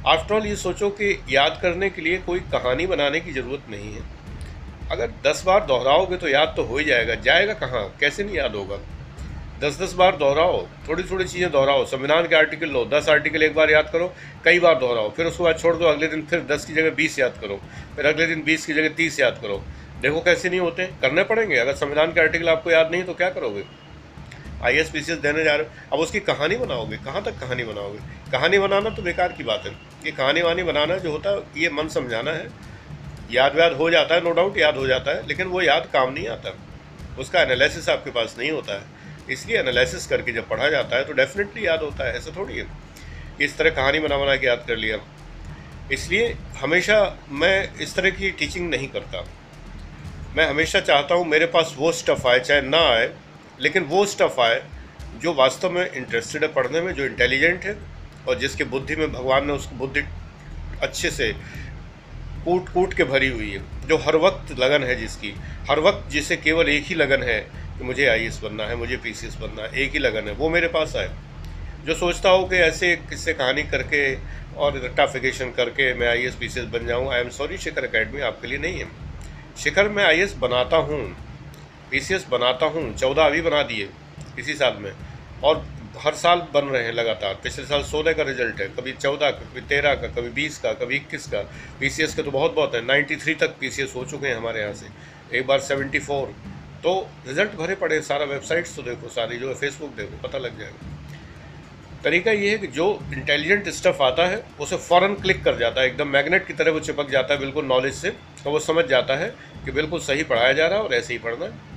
आफ्टरऑल 0.07 0.46
ये 0.48 0.56
सोचो 0.56 0.90
कि 0.90 1.18
याद 1.30 1.60
करने 1.62 1.90
के 1.90 2.02
लिए 2.02 2.18
कोई 2.18 2.40
कहानी 2.52 2.88
बनाने 2.88 3.19
की 3.19 3.31
ज़रूरत 3.31 3.69
नहीं 3.69 3.94
है। 3.94 4.02
अगर 4.91 5.11
दस 5.25 5.43
बार 5.45 5.65
दोहराओगे 5.65 6.17
तो 6.17 6.27
याद 6.27 6.53
तो 6.57 6.63
हो 6.63 6.77
ही 6.77 6.85
जाएगा। 6.85 7.15
जाएगा 7.15 7.53
कहाँ? 7.53 7.87
कैसे 7.99 8.23
नहीं 8.23 8.35
याद 8.35 8.55
होगा? 8.55 8.77
दस 9.61 9.79
दस 9.81 9.93
बार 9.93 10.15
दोहराओ 10.15 10.61
थोड़ी 10.89 11.03
थोड़ी 11.03 11.25
चीज़ें 11.25 11.51
दोहराओ। 11.51 11.85
संविधान 11.85 12.27
के 12.27 12.35
आर्टिकल 12.35 12.69
लो, 12.69 12.83
दस 12.85 13.09
आर्टिकल 13.09 13.43
एक 13.43 13.55
बार 13.55 13.71
याद 13.71 13.89
करो, 13.89 14.13
कई 14.45 14.59
बार 14.59 14.75
दोहराओ। 14.79 15.09
फिर 15.09 15.25
उसके 15.25 15.43
बाद 15.43 15.59
छोड़ 15.59 15.75
दो, 15.75 15.85
अगले 15.85 16.07
दिन 16.07 16.21
फिर 16.21 16.41
दस 16.41 16.65
की 16.65 16.73
जगह 16.73 16.89
बीस 16.89 17.17
याद 17.19 17.37
करो। 17.41 17.59
फिर 17.95 18.05
अगले 18.05 18.27
दिन 18.27 18.43
बीस 18.43 18.65
की 18.65 18.73
जगह 18.73 18.89
तीस 18.89 19.19
याद 19.19 19.39
करो। 19.41 19.61
देखो 20.01 20.21
कैसे 20.21 20.49
नहीं 20.49 20.59
होते। 20.59 20.85
करने 21.01 21.23
पड़ेंगे। 21.23 21.57
अगर 21.57 21.75
संविधान 21.75 22.13
के 22.13 22.19
आर्टिकल 22.19 22.49
आपको 22.49 22.71
याद 22.71 22.91
नहीं 22.91 23.03
तो 23.03 23.13
क्या 23.13 23.29
करोगे? 23.29 23.63
I 24.63 24.75
S 24.75 24.89
P 24.89 25.01
C 25.01 25.11
S 25.11 25.17
देने 25.17 25.43
जा 25.43 25.55
रहे 25.55 25.65
हो। 25.65 25.93
अब 25.93 25.99
उसकी 25.99 26.19
कहानी 26.19 26.55
बनाओगे। 26.55 26.97
कहाँ 26.97 27.23
तक 27.23 27.39
कहानी 27.39 27.63
बनाओगे? 27.63 27.99
कहानी 28.31 28.59
बनाना 28.59 28.89
तो 28.89 29.01
बेकार 29.01 29.31
की 29.31 29.43
बात 29.43 29.63
है। 29.65 29.71
ये 30.05 30.11
कहानी 30.11 30.41
वानी 30.41 30.63
बनाना 30.63 30.97
जो 30.97 31.11
होता 31.11 31.29
है, 31.29 31.41
ये 31.57 31.69
मन 31.69 31.87
समझाना 31.87 32.31
है। 32.31 32.47
याद 33.31 33.56
व्याद 33.56 33.74
हो 33.74 33.89
जाता 33.89 34.16
है 34.16 34.24
नो 34.24 34.31
डाउट 34.31 34.57
याद 34.57 34.77
हो 34.77 34.88
जाता 34.88 35.12
है, 35.12 35.27
लेकिन 35.27 35.48
वो 35.48 35.62
याद 35.62 35.89
काम 35.94 36.13
नहीं 36.13 36.27
आता। 36.27 36.57
उसका 37.19 37.42
एनालिसिस 37.42 37.89
आपके 37.89 38.12
पास 38.12 38.36
नहीं 38.39 38.51
होता 38.51 38.74
है। 38.74 38.83
इसलिए 39.30 39.60
एनालिसिस 39.60 40.07
करके 40.07 40.31
जब 40.31 40.48
पढ़ा 40.50 40.69
जाता 40.69 40.98
है 40.98 41.06
तो 41.06 41.13
डेफिनेटली 41.13 41.66
याद 41.68 41.81
होता 41.81 42.07
है, 42.07 42.18
ऐसा 42.18 42.36
थोड़ी 42.36 42.57
है। 42.57 42.66
इस 43.42 43.57
तरह 43.57 43.69
कहानी 43.69 44.00
बना 44.00 44.18
बना 44.18 44.36
के 44.36 44.48
याद 44.48 44.66
कर 44.68 44.77
लिया। 44.77 44.98
इसलिए 45.92 46.36
हमेशा 46.60 47.00
मैं 47.31 47.74
इस 47.77 47.95
तरह 47.95 48.10
की 48.10 48.31
टीचिंग 48.31 48.69
नहीं 48.69 48.88
करता। 48.88 49.25
मैं 50.38 50.48
हमेशा 50.50 50.80
चाहता 50.80 51.16
हूँ 51.16 51.25
मेरे 51.28 51.45
पास 51.45 51.74
वो 51.78 51.92
स्टफ़ 51.92 52.28
आए, 52.28 52.39
चाहे 52.39 52.62
ना 52.62 52.80
आए, 52.89 53.10
लेकिन 53.60 53.83
वो 53.83 54.06
स्टफ़ 54.06 54.39
आए, 54.42 54.62
जो 55.21 55.33
वास्तव 55.33 55.69
में 55.69 55.92
इंटरेस्टेड 55.92 56.44
है 56.44 56.54
पढ़ने 56.54 56.81
में, 56.81 56.94
जो 56.94 57.06
इंटेलिजेंट 57.06 57.63
है, 57.63 57.78
और 58.28 58.39
जिसके 58.39 58.63
बुद्धि 58.63 58.95
में 58.95 59.12
भगवान 59.13 59.48
ने 59.48 59.54
उसको 59.54 59.75
बुद्धि 59.75 60.01
अच्छे 60.81 61.12
से 61.12 61.36
कूट 62.45 62.69
कूट 62.69 62.94
के 62.94 63.03
भरी 63.03 63.27
हुई 63.27 63.50
है, 63.51 63.62
जो 63.88 63.97
हर 63.97 64.15
वक्त 64.18 64.51
लगन 64.59 64.83
है 64.83 64.95
जिसकी, 64.95 65.33
हर 65.69 65.80
वक्त 65.80 66.09
जिसे 66.12 66.36
केवल 66.38 66.69
एक 66.69 66.83
ही 66.83 66.95
लगन 66.95 67.24
है 67.24 67.39
कि 67.77 67.83
मुझे 67.83 68.07
आई 68.07 68.30
बनना 68.44 68.63
है, 68.63 68.75
मुझे 68.75 68.97
पीसीएस 68.97 69.36
बनना 69.36 69.63
है, 69.63 69.71
एक 69.75 69.92
ही 69.92 70.00
लगन 70.00 70.27
है, 70.27 70.33
वो 70.33 70.50
मेरे 70.50 70.68
पास 70.68 70.95
आए। 70.95 71.09
जो 71.86 71.94
सोचता 71.94 72.30
हो 72.30 72.45
कि 72.45 72.56
ऐसे 72.57 72.95
किससे 73.09 73.33
कहानी 73.33 73.63
करके 73.63 74.03
और 74.57 74.77
रट्टाफिकेशन 74.86 75.51
करके 75.51 75.94
मैं 75.94 76.07
आई 76.07 76.24
एस 76.24 76.36
पी 76.36 76.47
बन 76.69 76.86
जाऊँ 76.88 77.12
I 77.13 77.19
am 77.21 77.30
sorry 77.30 77.57
Shikhar 77.57 77.86
academy 77.86 78.21
आपके 78.21 78.47
लिए 78.47 78.57
नहीं 78.57 78.80
है। 78.80 78.88
शिखर, 79.57 79.89
मैं 79.89 80.06
आई 80.06 80.25
बनाता 80.39 80.77
हूँ 80.77 81.01
पी 81.92 82.00
बनाता 82.31 82.65
हूँ, 82.65 82.94
चौदह 82.95 83.24
अभी 83.24 83.42
बना 83.42 83.62
दिए, 83.63 83.89
इसी 84.39 84.53
साल 84.53 84.77
में। 84.80 84.92
और 85.44 85.65
हर 85.97 86.13
साल 86.15 86.39
बन 86.53 86.65
रहे 86.65 86.83
हैं 86.83 86.94
लगातार। 86.94 87.33
पिछले 87.44 87.65
साल 87.65 87.83
सोलह 87.83 88.13
का 88.13 88.24
रिज़ल्ट 88.24 88.62
है, 88.62 88.68
कभी 88.69 88.92
चौदह 88.94 89.31
का, 89.31 89.39
कभी 89.42 89.62
तेरह 89.63 89.94
का, 89.95 90.07
कभी 90.09 90.30
बीस 90.31 90.57
का, 90.57 90.74
कभी 90.75 90.95
इक्कीस 90.95 91.27
का। 91.27 91.42
पी 91.80 91.89
के 91.89 92.24
तो 92.24 92.31
बहुत 92.31 92.56
बहुत 92.56 92.75
है 92.75 92.86
नाइन्टी 92.86 93.15
थ्री 93.15 93.36
तक 93.36 93.56
पी 93.59 93.69
सी 93.69 93.83
एस 93.83 93.94
हो 93.95 94.06
चुके 94.06 94.27
हैं 94.27 94.36
हमारे 94.36 94.62
यहाँ 94.62 94.74
से। 94.74 95.38
एक 95.38 95.47
बार 95.47 95.59
सेवेंटी 95.62 96.00
फोर 96.00 96.33
तो 96.83 97.00
रिज़ल्ट 97.27 97.56
भरे 97.57 97.75
पड़े 97.75 98.01
सारा 98.03 98.25
वेबसाइट्स 98.25 98.75
तो 98.75 98.81
देखो, 98.81 99.09
सारी 99.09 99.38
जो 99.38 99.47
है 99.50 99.56
फेसबुक 99.56 99.95
देखो, 99.95 100.18
पता 100.24 100.38
लग 100.38 100.59
जाएगा। 100.59 100.94
तरीका 102.03 102.31
ये 102.31 102.50
है 102.50 102.57
कि 102.57 102.68
जो 102.69 102.88
इंटेलिजेंट 103.13 103.69
स्टफ़ 103.71 104.01
आता 104.03 104.25
है, 104.27 104.44
उसे 104.59 104.78
फ़ौरन 104.78 105.14
क्लिक 105.16 105.44
कर 105.44 105.57
जाता 105.57 105.81
है, 105.81 105.87
एकदम 105.87 106.07
मैग्नेट 106.09 106.45
की 106.47 106.54
तरह 106.54 106.71
वो 106.71 106.80
चिपक 106.81 107.09
जाता 107.11 107.33
है, 107.33 107.40
बिल्कुल 107.40 107.66
नॉलेज 107.66 107.94
से 107.94 108.09
तो 108.44 108.52
वो 108.52 108.59
समझ 108.61 108.85
जाता 108.85 109.16
है 109.16 109.33
कि 109.66 109.71
बिल्कुल 109.71 109.99
सही 110.02 110.23
पढ़ाया 110.25 110.52
जा 110.54 110.68
रहा 110.68 110.80
है 110.80 110.85
और 110.85 110.94
ऐसे 110.94 111.14
ही 111.14 111.19
पढ़ना 111.19 111.45
है। 111.45 111.73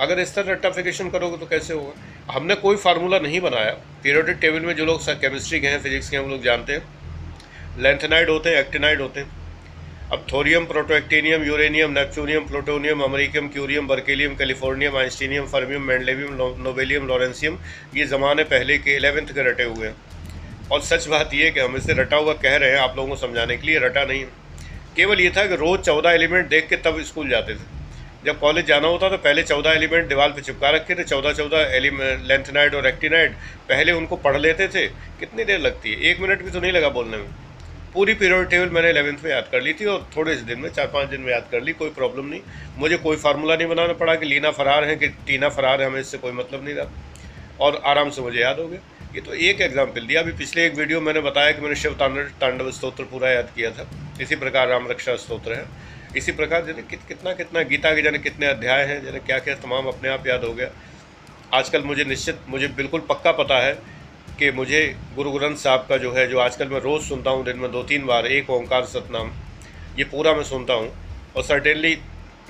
अगर 0.00 0.18
इस 0.18 0.34
तरह 0.34 0.52
रट्टाफिकेशन 0.52 1.10
करोगे 1.10 1.36
तो 1.36 1.46
कैसे 1.46 1.74
होगा? 1.74 2.32
हमने 2.32 2.54
कोई 2.56 2.76
फार्मूला 2.76 3.18
नहीं 3.18 3.40
बनाया। 3.40 3.70
पीरियोडिक 4.02 4.36
टेबल 4.36 4.60
में 4.60 4.74
जो 4.76 4.84
लोग 4.84 5.02
केमिस्ट्री 5.20 5.60
के 5.60 5.66
हैं 5.66 5.82
फिजिक्स 5.82 6.10
के 6.10 6.16
हैं, 6.16 6.22
वो 6.24 6.30
लोग 6.30 6.42
जानते 6.44 6.72
हैं। 6.72 7.80
लेंथनाइड 7.80 8.30
होते 8.30 8.50
हैं 8.50 8.56
एक्टिनाइड 8.56 9.00
होते 9.00 9.20
हैं। 9.20 9.38
अब 10.12 10.24
thorium 10.32 10.64
protactinium 10.66 11.42
uranium 11.44 11.90
neptunium 11.90 12.44
plutonium 12.44 13.00
americium 13.00 13.48
curium 13.48 13.86
berkelium 13.86 14.34
californium 14.36 14.96
einsteinium 14.96 15.46
fermium 15.46 15.82
mendelevium 15.82 16.34
nobelium 16.62 17.06
lawrencium 17.08 17.58
ये 17.94 18.06
ज़माने 18.06 18.44
पहले 18.44 18.78
के 18.78 18.90
एलेवेंथ 18.90 19.26
के 19.26 19.42
रटे 19.50 19.64
हुए 19.64 19.86
हैं। 19.86 19.94
और 20.72 20.80
सच 20.82 21.06
बात 21.06 21.34
यह 21.34 21.50
कि 21.50 21.60
हम 21.60 21.76
इसे 21.76 21.92
रटा 21.92 22.16
हुआ 22.16 22.32
कह 22.34 22.56
रहे 22.56 22.70
हैं 22.70 22.78
आप 22.78 22.96
लोगों 22.96 23.08
को 23.08 23.16
समझाने 23.16 23.56
के 23.56 23.66
लिए, 23.66 23.78
रटा 23.78 24.04
नहीं 24.04 24.20
है। 24.20 24.28
केवल 24.96 25.20
ये 25.20 25.30
था 25.30 25.46
कि 25.46 25.56
रोज़ 25.56 25.80
चौदह 25.80 26.10
एलिमेंट 26.10 26.48
देख 26.48 26.68
के 26.68 26.76
तब 26.76 27.00
स्कूल 27.02 27.28
जाते 27.28 27.54
थे। 27.54 27.79
जब 28.24 28.38
कॉलेज 28.40 28.66
जाना 28.66 28.88
होता 28.88 29.08
तो 29.08 29.16
पहले 29.18 29.42
चौदह 29.42 29.70
एलिमेंट 29.72 30.08
दीवार 30.08 30.32
पे 30.32 30.42
चिपका 30.42 30.70
रखे 30.70 30.94
थे 30.94 31.04
चौदह 31.04 31.32
चौदह 31.34 31.76
एलिमेंट 31.76 32.26
लेंथनाइड 32.28 32.74
और 32.74 32.86
एक्टिनाइड। 32.86 33.34
पहले 33.68 33.92
उनको 33.92 34.16
पढ़ 34.18 34.36
लेते 34.38 34.68
थे। 34.68 34.86
कितनी 35.20 35.44
देर 35.44 35.60
लगती 35.60 35.92
है? 35.92 36.00
एक 36.02 36.20
मिनट 36.20 36.42
भी 36.42 36.50
तो 36.50 36.60
नहीं 36.60 36.72
लगा 36.72 36.88
बोलने 36.90 37.16
में। 37.16 37.26
पूरी 37.94 38.14
पीरियड 38.14 38.48
टेबल 38.48 38.70
मैंने 38.70 38.90
इलेवेंथ 38.90 39.24
में 39.24 39.30
याद 39.30 39.48
कर 39.52 39.62
ली 39.62 39.72
थी 39.74 39.84
और 39.86 40.06
थोड़े 40.16 40.34
से 40.34 40.42
दिन 40.44 40.58
में 40.60 40.68
चार 40.70 40.86
पाँच 40.88 41.08
दिन 41.08 41.20
में 41.20 41.32
याद 41.32 41.48
कर 41.52 41.62
ली, 41.62 41.72
कोई 41.72 41.90
प्रॉब्लम 41.90 42.26
नहीं। 42.26 42.40
मुझे 42.78 42.96
कोई 42.98 43.16
फार्मूला 43.18 43.56
नहीं 43.56 43.68
बनाना 43.68 43.92
पड़ा 43.94 44.14
कि 44.14 44.26
लीना 44.26 44.50
फरार 44.52 44.84
है 44.84 44.96
कि 44.96 45.08
टीना 45.26 45.48
फरार 45.50 45.80
है, 45.80 45.86
हमें 45.86 46.00
इससे 46.00 46.18
कोई 46.18 46.32
मतलब 46.32 46.64
नहीं 46.64 46.74
रहा। 46.74 46.86
और 47.60 47.80
आराम 47.86 48.10
से 48.10 48.22
मुझे 48.22 48.40
याद 48.40 48.58
हो 48.58 48.66
गया। 48.68 48.80
ये 49.14 49.20
तो 49.20 49.34
एक 49.34 49.60
एग्ज़ाम्पल 49.60 50.06
दिया। 50.06 50.20
अभी 50.20 50.32
पिछले 50.34 50.66
एक 50.66 50.74
वीडियो 50.74 51.00
मैंने 51.00 51.20
बताया 51.20 51.52
कि 51.52 51.62
मैंने 51.62 51.76
शिव 51.76 51.96
तांडव 52.00 52.28
तांडव 52.40 52.70
स्त्रोत्र 52.70 53.04
पूरा 53.06 53.30
याद 53.30 53.50
किया 53.56 53.70
था। 53.70 53.88
इसी 54.20 54.36
प्रकार 54.36 54.68
राम 54.68 54.88
रक्षा 54.88 55.16
स्त्रोत्र 55.16 55.52
है। 55.52 55.64
इसी 56.16 56.32
प्रकार 56.32 56.64
जैसे 56.66 56.82
कि, 56.82 56.96
कितना 57.08 57.32
कितना 57.32 57.62
गीता 57.62 57.94
के 57.94 58.02
जाने 58.02 58.18
कितने 58.18 58.46
अध्याय 58.46 58.84
हैं 58.84 59.02
जैसे 59.04 59.18
क्या 59.18 59.38
क्या 59.38 59.54
तमाम 59.54 59.86
अपने 59.86 60.08
आप 60.08 60.26
याद 60.26 60.44
हो 60.44 60.52
गया। 60.52 60.70
आजकल 61.54 61.82
मुझे 61.82 62.04
निश्चित 62.04 62.38
मुझे 62.48 62.68
बिल्कुल 62.68 63.00
पक्का 63.00 63.32
पता 63.32 63.58
है 63.58 63.72
कि 64.38 64.50
मुझे 64.50 64.82
गुरु 65.16 65.32
ग्रंथ 65.32 65.56
साहब 65.56 65.86
का 65.88 65.96
जो 65.96 66.12
है 66.12 66.26
जो 66.26 66.38
आजकल 66.38 66.68
मैं 66.68 66.80
रोज़ 66.80 67.02
सुनता 67.02 67.30
हूँ 67.30 67.44
दिन 67.44 67.58
में 67.58 67.70
दो 67.72 67.82
तीन 67.82 68.06
बार 68.06 68.26
एक 68.26 68.50
ओंकार 68.50 68.84
सतनाम 68.84 69.30
ये 69.98 70.04
पूरा 70.04 70.34
मैं 70.34 70.44
सुनता 70.44 70.74
हूँ। 70.74 70.90
और 71.36 71.42
सर्टेनली 71.42 71.96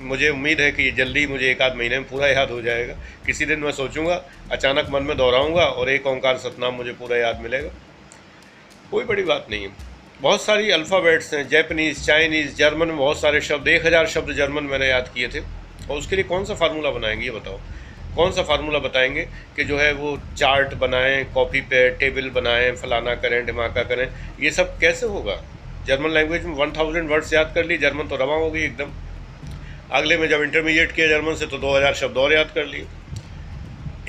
मुझे 0.01 0.29
उम्मीद 0.29 0.61
है 0.61 0.71
कि 0.71 0.89
जल्दी 0.91 1.27
मुझे 1.27 1.49
एक 1.51 1.61
आध 1.61 1.75
महीने 1.75 1.99
में 1.99 2.07
पूरा 2.09 2.27
याद 2.27 2.51
हो 2.51 2.61
जाएगा। 2.61 2.93
किसी 3.25 3.45
दिन 3.45 3.59
मैं 3.59 3.71
सोचूँगा 3.71 4.21
अचानक 4.51 4.89
मन 4.89 5.03
में 5.03 5.15
दोहराऊँगा 5.17 5.65
और 5.65 5.89
एक 5.89 6.07
ओंकार 6.07 6.37
सतनाम 6.37 6.73
मुझे 6.73 6.91
पूरा 6.91 7.17
याद 7.17 7.41
मिलेगा। 7.41 7.69
कोई 8.91 9.03
बड़ी 9.03 9.23
बात 9.23 9.47
नहीं 9.49 9.63
है। 9.63 9.90
बहुत 10.21 10.41
सारी 10.41 10.69
अल्फ़ाबेट्स 10.71 11.33
हैं 11.33 11.47
जैपनीज़ 11.49 12.01
चाइनीज़ 12.05 12.55
जर्मन 12.55 12.87
में 12.87 12.97
बहुत 12.97 13.19
सारे 13.19 13.39
शब्द, 13.41 13.67
एक 13.67 13.85
हज़ार 13.85 14.07
शब्द 14.07 14.33
जर्मन 14.33 14.63
मैंने 14.63 14.87
याद 14.87 15.09
किए 15.13 15.27
थे। 15.27 15.39
और 15.39 15.97
उसके 15.97 16.15
लिए 16.15 16.23
कौन 16.23 16.43
सा 16.45 16.55
फार्मूला 16.55 16.89
बनाएँगे, 16.89 17.25
ये 17.25 17.31
बताओ? 17.31 17.59
कौन 18.15 18.31
सा 18.31 18.43
फार्मूला 18.43 18.79
बताएँगे 18.79 19.21
कि 19.55 19.63
जो 19.63 19.77
है 19.77 19.91
वो 19.93 20.17
चार्ट 20.37 20.73
बनाएँ 20.75 21.23
कॉपी 21.33 21.61
पे 21.63 21.89
टेबल 21.99 22.29
बनाएँ, 22.29 22.71
फलाना 22.73 23.15
करें 23.15 23.45
धमाका 23.45 23.83
करें, 23.83 24.07
ये 24.41 24.51
सब 24.51 24.77
कैसे 24.79 25.05
होगा? 25.05 25.41
जर्मन 25.87 26.11
लैंग्वेज 26.11 26.45
में 26.45 26.53
वन 26.55 26.71
थाउज़ेंड 26.71 27.09
वर्ड्स 27.09 27.33
याद 27.33 27.51
कर 27.55 27.65
ली 27.65 27.77
जर्मन 27.77 28.07
तो 28.07 28.15
रवा 28.15 28.35
हो 28.35 28.51
गई 28.51 28.63
एकदम। 28.63 28.91
अगले 29.91 30.17
में 30.17 30.27
जब 30.29 30.41
इंटरमीडिएट 30.41 30.91
किया 30.91 31.07
जर्मन 31.07 31.35
से 31.35 31.45
तो 31.45 31.57
दो 31.57 31.75
हज़ार 31.77 31.93
शब्द 31.95 32.17
और 32.17 32.33
याद 32.33 32.51
कर 32.55 32.65
लिए। 32.65 32.85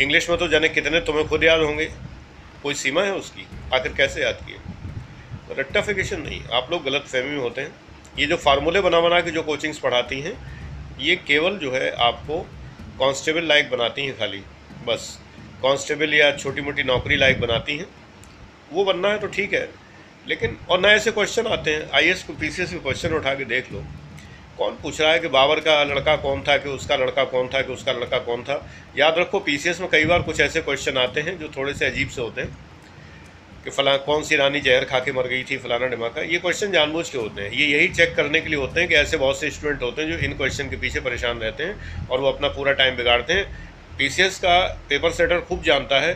इंग्लिश 0.01 0.29
में 0.31 0.39
तो 0.39 0.49
जाने 0.49 0.69
कितने 0.69 1.01
तुम्हें 1.01 1.27
खुद 1.29 1.45
याद 1.45 1.61
होंगे? 1.61 1.89
कोई 2.63 2.75
सीमा 2.75 3.03
है 3.03 3.15
उसकी? 3.15 3.47
आखिर 3.75 3.93
कैसे 3.95 4.23
याद 4.23 4.45
किए? 4.47 4.59
रट्टाफिकेशन 5.53 6.21
नहीं, 6.21 6.41
आप 6.53 6.71
लोग 6.71 6.85
गलत 6.85 7.05
फहमी 7.07 7.31
में 7.31 7.39
होते 7.39 7.61
हैं। 7.61 7.75
ये 8.19 8.27
जो 8.27 8.37
फार्मूले 8.39 8.81
बना 8.81 9.01
बना 9.01 9.21
के 9.21 9.31
जो 9.31 9.43
कोचिंग्स 9.43 9.79
पढ़ाती 9.79 10.21
हैं, 10.21 10.35
ये 11.01 11.17
केवल 11.19 11.57
जो 11.59 11.73
है 11.73 11.91
आपको 12.01 12.39
कांस्टेबल 12.99 13.47
लाइक 13.47 13.71
बनाती 13.71 14.07
हैं 14.07 14.19
खाली, 14.19 14.43
बस। 14.87 15.19
कांस्टेबल 15.63 16.15
या 16.15 16.31
छोटी 16.37 16.61
मोटी 16.61 16.83
नौकरी 16.83 17.17
लाइक 17.17 17.41
बनाती 17.41 17.77
हैं। 17.79 17.87
वो 18.73 18.85
बनना 18.85 19.09
है 19.09 19.19
तो 19.19 19.27
ठीक 19.29 19.55
है, 19.55 19.69
लेकिन 20.27 20.57
और 20.71 20.81
नए 20.81 20.95
ऐसे 20.95 21.11
क्वेश्चन 21.11 21.47
आते 21.49 21.75
हैं। 21.75 21.91
आई 21.91 22.09
एस 22.09 22.23
को 22.23 22.33
पी 22.33 22.51
सी 22.51 22.63
एस 22.63 22.73
क्वेश्चन 22.73 23.13
उठा 23.15 23.35
के 23.35 23.45
देख 23.47 23.73
लो। 23.73 23.85
कौन 24.59 24.75
पूछ 24.83 25.01
रहा 25.01 25.13
है 25.13 25.19
कि 25.19 25.29
बाबर 25.29 25.61
का 25.61 25.83
लड़का 25.85 26.17
कौन 26.17 26.43
था, 26.43 26.57
कि 26.57 26.69
उसका 26.69 26.97
लड़का 26.97 27.25
कौन 27.27 27.49
था, 27.49 27.63
कि 27.63 27.73
उसका 27.73 27.93
लड़का 27.93 28.19
कौन 28.21 28.43
था? 28.43 28.67
याद 28.97 29.19
रखो 29.19 29.41
पी 29.41 29.57
सी 29.59 29.71
एस 29.71 29.81
में 29.81 29.89
कई 29.91 30.05
बार 30.05 30.23
कुछ 30.23 30.41
ऐसे 30.41 30.61
क्वेश्चन 30.61 30.99
आते 30.99 31.21
हैं 31.21 31.39
जो 31.39 31.49
थोड़े 31.49 31.75
से 31.75 31.87
अजीब 31.87 32.09
से 32.09 32.21
होते 32.23 32.41
हैं। 32.41 32.57
कि 33.65 33.71
फला, 33.71 33.97
कौन 33.97 34.23
सी 34.23 34.37
रानी 34.37 34.61
जहर 34.61 34.85
खा 34.85 34.99
के 34.99 35.13
मर 35.13 35.27
गई 35.29 35.43
थी, 35.43 35.57
फलाना 35.57 35.87
डिमाका। 35.87 36.23
ये 36.23 36.39
क्वेश्चन 36.39 36.73
जानबूझ 36.73 37.09
के 37.09 37.19
होते 37.19 37.43
हैं। 37.43 37.51
ये 37.51 37.67
यही 37.67 37.89
चेक 37.89 38.15
करने 38.17 38.41
के 38.41 38.49
लिए 38.49 38.59
होते 38.59 38.81
हैं 38.81 38.89
कि 38.89 38.95
ऐसे 38.95 39.17
बहुत 39.17 39.41
से 39.41 39.51
स्टूडेंट 39.51 39.83
होते 39.83 40.03
हैं 40.03 40.11
जो 40.11 40.19
इन 40.19 40.33
क्वेश्चन 40.33 40.71
के 40.71 40.77
पीछे 40.77 41.01
परेशान 41.01 41.39
रहते 41.39 41.65
हैं 41.65 42.09
और 42.09 42.21
वो 42.21 42.29
अपना 42.29 42.49
पूरा 42.49 42.73
टाइम 42.73 42.97
बिगाड़ते 42.97 43.33
हैं। 43.33 43.45
पीसीएस 43.99 44.39
का 44.39 44.59
पेपर 44.89 45.11
सेटर 45.11 45.41
खूब 45.41 45.63
जानता 45.63 46.01
है 46.01 46.15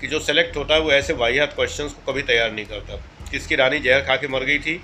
कि 0.00 0.06
जो 0.06 0.18
सेलेक्ट 0.20 0.56
होता 0.56 0.74
है 0.74 0.80
वो 0.80 0.92
ऐसे 0.92 1.12
वाहियात 1.12 1.52
क्वेश्चन 1.52 1.88
को 1.88 2.12
कभी 2.12 2.22
तैयार 2.22 2.52
नहीं 2.52 2.64
करता। 2.64 2.96
किसकी 3.30 3.56
रानी 3.56 3.78
जहर 3.78 4.00
खा 4.00 4.16
के 4.16 4.28
मर 4.28 4.44
गई 4.44 4.58
थी, 4.58 4.74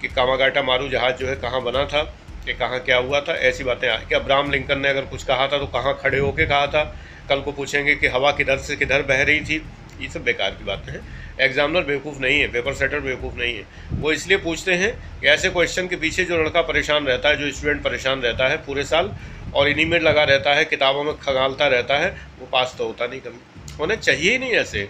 कि 0.00 0.08
कामागाटा 0.08 0.62
मारू 0.62 0.88
जहाज़ 0.88 1.16
जो 1.16 1.28
है 1.28 1.34
कहाँ 1.36 1.62
बना 1.62 1.84
था, 1.84 2.02
कि 2.46 2.54
कहाँ 2.54 2.78
क्या 2.80 2.96
हुआ 2.96 3.20
था, 3.20 3.34
ऐसी 3.34 3.64
बातें 3.64 3.88
कि 4.08 4.14
अब्राहम 4.14 4.50
लिंकन 4.50 4.80
ने 4.80 4.88
अगर 4.88 5.04
कुछ 5.04 5.24
कहा 5.24 5.46
था 5.48 5.58
तो 5.58 5.66
कहाँ 5.66 5.98
खड़े 6.02 6.18
होके 6.18 6.46
कहा 6.46 6.66
था? 6.66 6.84
कल 7.28 7.40
को 7.40 7.52
पूछेंगे 7.52 7.94
कि 7.94 8.06
हवा 8.06 8.30
किधर 8.32 8.58
से 8.58 8.76
किधर 8.76 9.02
बह 9.02 9.22
रही 9.22 9.40
थी। 9.40 9.58
ये 10.00 10.08
सब 10.08 10.24
बेकार 10.24 10.50
की 10.50 10.64
बातें 10.64 10.92
हैं। 10.92 11.26
एग्जामिनर 11.40 11.84
बेवकूफ़ 11.84 12.18
नहीं 12.18 12.40
है 12.40 12.48
पेपर 12.48 12.74
सेटर 12.74 13.00
बेवकूफ़ 13.00 13.34
नहीं 13.34 13.56
है। 13.56 13.64
वो 13.92 14.12
इसलिए 14.12 14.36
पूछते 14.36 14.74
हैं 14.74 15.20
कि 15.20 15.26
ऐसे 15.26 15.48
क्वेश्चन 15.48 15.88
के 15.88 15.96
पीछे 15.96 16.24
जो 16.24 16.38
लड़का 16.38 16.62
परेशान 16.62 17.06
रहता 17.06 17.28
है, 17.28 17.36
जो 17.36 17.50
स्टूडेंट 17.50 17.82
परेशान 17.82 18.20
रहता 18.20 18.48
है 18.48 18.56
पूरे 18.56 18.84
साल, 18.84 19.12
और 19.54 19.68
इन्हीं 19.68 19.86
में 19.86 20.00
लगा 20.00 20.24
रहता 20.24 20.54
है, 20.54 20.64
किताबों 20.64 21.04
में 21.04 21.16
खगालता 21.16 21.66
रहता 21.66 21.98
है, 21.98 22.16
वो 22.40 22.46
पास 22.46 22.74
तो 22.78 22.86
होता 22.86 23.06
नहीं 23.06 23.20
कभी। 23.20 23.38
उन्हें 23.82 23.98
चाहिए 23.98 24.32
ही 24.32 24.38
नहीं 24.38 24.52
ऐसे। 24.52 24.88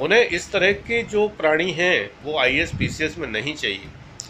उन्हें 0.00 0.24
इस 0.24 0.52
तरह 0.52 0.72
के 0.72 1.02
जो 1.02 1.28
प्राणी 1.28 1.72
हैं, 1.72 2.10
वो 2.22 2.38
I 2.38 2.56
S 2.56 2.72
P 2.78 2.88
C 2.88 3.04
S 3.04 3.18
में 3.18 3.28
नहीं 3.28 3.54
चाहिए। 3.54 3.80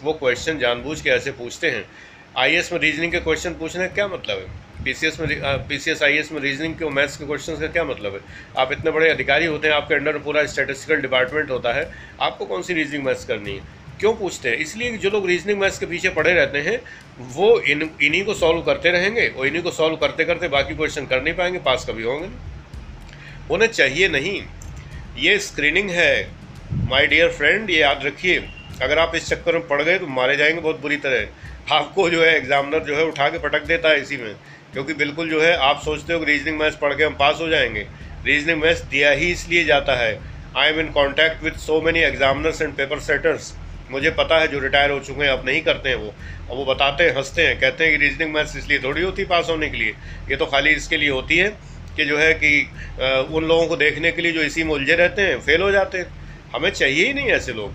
वो 0.03 0.13
क्वेश्चन 0.13 0.59
जानबूझ 0.59 1.01
के 1.01 1.09
ऐसे 1.09 1.31
पूछते 1.31 1.71
हैं। 1.71 1.85
आई 2.37 2.55
एस 2.55 2.73
में 2.73 2.79
रीजनिंग 2.79 3.11
के 3.11 3.19
क्वेश्चन 3.19 3.53
पूछने 3.53 3.87
का 3.87 3.93
क्या 3.93 4.07
मतलब 4.07 4.37
है? 4.37 4.45
पी 4.83 4.93
सी 4.93 5.07
एस 5.07 5.19
में 5.19 5.27
P 5.67 5.77
C 5.79 5.91
S 5.91 6.01
I 6.03 6.13
S 6.13 6.31
में 6.31 6.39
रीजनिंग 6.41 6.73
के 6.75 6.89
मैथ्स 6.91 7.17
के 7.17 7.25
क्वेश्चन 7.25 7.55
का 7.55 7.67
क्या 7.67 7.83
मतलब 7.83 8.13
है? 8.13 8.19
आप 8.57 8.71
इतने 8.71 8.91
बड़े 8.91 9.09
अधिकारी 9.09 9.45
होते 9.45 9.67
हैं, 9.67 9.75
आपके 9.75 9.95
अंडर 9.95 10.17
पूरा 10.19 10.45
स्टेटिस्टिकल 10.45 11.01
डिपार्टमेंट 11.01 11.49
होता 11.51 11.73
है, 11.73 11.89
आपको 12.21 12.45
कौन 12.45 12.61
सी 12.61 12.73
रीजनिंग 12.73 13.03
मैथ्स 13.03 13.25
करनी 13.25 13.51
है? 13.51 13.61
क्यों 13.99 14.13
पूछते 14.13 14.49
हैं? 14.49 14.57
इसलिए 14.57 14.97
जो 14.97 15.09
लोग 15.09 15.27
रीजनिंग 15.27 15.59
मैथ्स 15.59 15.79
के 15.79 15.85
पीछे 15.85 16.09
पड़े 16.09 16.33
रहते 16.33 16.59
हैं, 16.59 16.79
वो 17.29 17.59
इन, 17.59 17.89
इन्हीं 18.01 18.23
को 18.25 18.33
सॉल्व 18.33 18.61
करते 18.61 18.91
रहेंगे 18.91 19.27
और 19.27 19.47
इन्हीं 19.47 19.63
को 19.63 19.71
सॉल्व 19.71 19.95
करते 19.97 20.25
करते 20.25 20.47
बाकी 20.49 20.75
क्वेश्चन 20.75 21.05
कर 21.05 21.21
नहीं 21.23 21.33
पाएँगे 21.33 21.59
पास 21.61 21.85
कभी 21.89 22.03
होंगे 22.03 22.29
उन्हें 23.51 23.69
चाहिए 23.69 24.07
नहीं। 24.09 24.41
ये 25.17 25.37
स्क्रीनिंग 25.39 25.89
है 25.89 26.27
माय 26.89 27.07
डियर 27.07 27.29
फ्रेंड 27.31 27.69
ये 27.69 27.79
याद 27.79 28.05
रखिए, 28.05 28.43
अगर 28.81 28.99
आप 28.99 29.15
इस 29.15 29.27
चक्कर 29.29 29.53
में 29.53 29.67
पड़ 29.67 29.81
गए 29.81 29.97
तो 29.99 30.07
मारे 30.09 30.35
जाएँगे 30.37 30.61
बहुत 30.61 30.81
बुरी 30.81 30.97
तरह। 30.97 31.73
आपको 31.73 32.09
जो 32.09 32.23
है 32.23 32.35
एग्जामिनर 32.37 32.79
जो 32.79 32.95
है 32.95 33.03
उठा 33.05 33.27
के 33.29 33.39
पटक 33.39 33.65
देता 33.65 33.89
है 33.89 34.01
इसी 34.01 34.17
में। 34.17 34.35
क्योंकि 34.73 34.93
बिल्कुल 34.93 35.29
जो 35.29 35.41
है, 35.41 35.55
आप 35.55 35.81
सोचते 35.81 36.13
हो 36.13 36.19
कि 36.19 36.25
रीजनिंग 36.25 36.59
मैथ्स 36.59 36.75
पढ़ 36.75 36.93
के 36.93 37.03
हम 37.03 37.15
पास 37.15 37.39
हो 37.41 37.47
जाएँगे। 37.49 37.85
रीजनिंग 38.25 38.61
मैथ्स 38.61 38.81
दिया 38.83 39.11
ही 39.11 39.31
इसलिए 39.31 39.63
जाता 39.65 39.95
है। 39.95 40.19
I 40.57 40.69
am 40.69 40.79
in 40.79 40.89
contact 40.91 41.43
with 41.43 41.53
so 41.57 41.81
many 41.81 41.99
examiners 42.01 42.61
and 42.61 42.73
paper 42.75 42.99
setters 43.01 43.53
मुझे 43.91 44.09
पता 44.11 44.37
है 44.39 44.47
जो 44.47 44.59
रिटायर 44.59 44.91
हो 44.91 44.99
चुके 44.99 45.23
हैं, 45.23 45.29
अब 45.29 45.45
नहीं 45.45 45.61
करते 45.61 45.89
हैं 45.89 45.95
वो। 45.95 46.07
अब 46.07 46.57
वो 46.57 46.65
बताते 46.65 47.03
हैं, 47.03 47.15
हँसते 47.15 47.47
हैं, 47.47 47.59
कहते 47.59 47.83
हैं 47.83 47.97
कि 47.97 48.05
रीजनिंग 48.05 48.33
मैथ्स 48.33 48.55
इसलिए 48.57 48.79
थोड़ी 48.79 49.01
होती 49.01 49.25
पास 49.25 49.49
होने 49.49 49.69
के 49.69 49.77
लिए। 49.77 49.93
ये 50.29 50.35
तो 50.35 50.45
खाली 50.45 50.69
इसके 50.71 50.97
लिए 50.97 51.09
होती 51.09 51.37
है 51.37 51.47
कि 51.97 52.05
जो 52.05 52.17
है 52.17 52.33
कि 52.33 52.61
उन 53.31 53.45
लोगों 53.45 53.67
को 53.67 53.75
देखने 53.75 54.11
के 54.11 54.21
लिए 54.21 54.31
जो 54.31 54.41
इसी 54.41 54.63
में 54.63 54.71
उलझे 54.73 54.95
रहते 54.95 55.21
हैं 55.21 55.39
फेल 55.41 55.61
हो 55.61 55.71
जाते 55.71 55.97
हैं। 55.97 56.07
हमें 56.55 56.69
चाहिए 56.71 57.05
ही 57.05 57.13
नहीं 57.13 57.27
ऐसे 57.31 57.53
लोग। 57.53 57.73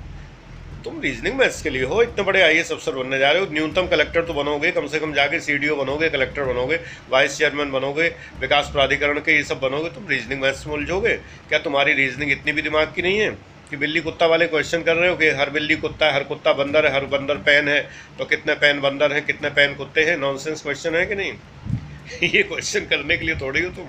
तुम 0.89 1.01
रीजनिंग 1.01 1.37
मैथ्स 1.37 1.63
के 1.63 1.71
लिए 1.71 1.85
हो? 1.85 2.03
इतने 2.03 2.23
बड़े 2.23 2.43
आई 2.43 2.59
अफसर 2.59 2.93
बनने 2.93 3.19
जा 3.19 3.31
रहे 3.33 3.45
हो। 3.45 3.53
न्यूनतम 3.53 3.87
कलेक्टर 3.87 4.25
तो 4.25 4.35
बनोगे, 4.35 4.71
कम 4.71 4.87
से 4.87 4.99
कम 4.99 5.13
जाके 5.13 5.41
सीडीओ 5.41 5.77
बनोगे 5.77 6.09
कलेक्टर 6.09 6.45
बनोगे 6.45 6.81
वाइस 7.11 7.39
चेयरमैन 7.39 7.73
बनोगे, 7.73 8.09
विकास 8.41 8.71
प्राधिकरण 8.73 9.19
के 9.19 9.37
ये 9.37 9.43
सब 9.43 9.61
बनोगे। 9.61 9.91
तुम 9.91 10.09
रीजनिंग 10.09 10.41
मैथ्स 10.41 10.67
में 10.67 10.75
उलझोगे? 10.75 11.15
क्या 11.49 11.59
तुम्हारी 11.59 11.93
रीजनिंग 11.93 12.33
इतनी 12.33 12.53
भी 12.53 12.63
दिमाग 12.63 12.93
की 12.97 13.03
नहीं 13.03 13.19
है 13.19 13.31
कि 13.71 13.77
बिल्ली 13.77 14.01
कुत्ता 14.01 14.27
वाले 14.27 14.47
क्वेश्चन 14.47 14.83
कर 14.83 14.97
रहे 14.97 15.11
हो 15.11 15.17
कि 15.17 15.29
हर 15.29 15.51
बिल्ली 15.51 15.77
कुत्ता 15.77 16.07
है, 16.07 16.15
हर 16.15 16.25
कुत्ता 16.25 16.53
बंदर 16.53 16.87
है, 16.87 16.95
हर 16.95 17.05
बंदर 17.05 17.35
पेन 17.35 17.69
है? 17.69 17.89
तो 18.19 18.25
कितने 18.25 18.55
पेन 18.55 18.81
बंदर 18.81 19.13
हैं, 19.13 19.25
कितने 19.27 19.51
पेन 19.51 19.75
कुत्ते 19.75 20.05
हैं? 20.05 20.17
नॉनसेंस 20.17 20.63
क्वेश्चन 20.63 20.95
है 20.95 21.07
कि 21.07 21.15
नहीं? 21.15 21.33
ये 22.29 22.43
क्वेश्चन 22.43 22.81
करने 22.81 23.17
के 23.17 23.27
लिए 23.27 23.35
थोड़ी 23.35 23.61
हो 23.61 23.71
तुम। 23.71 23.87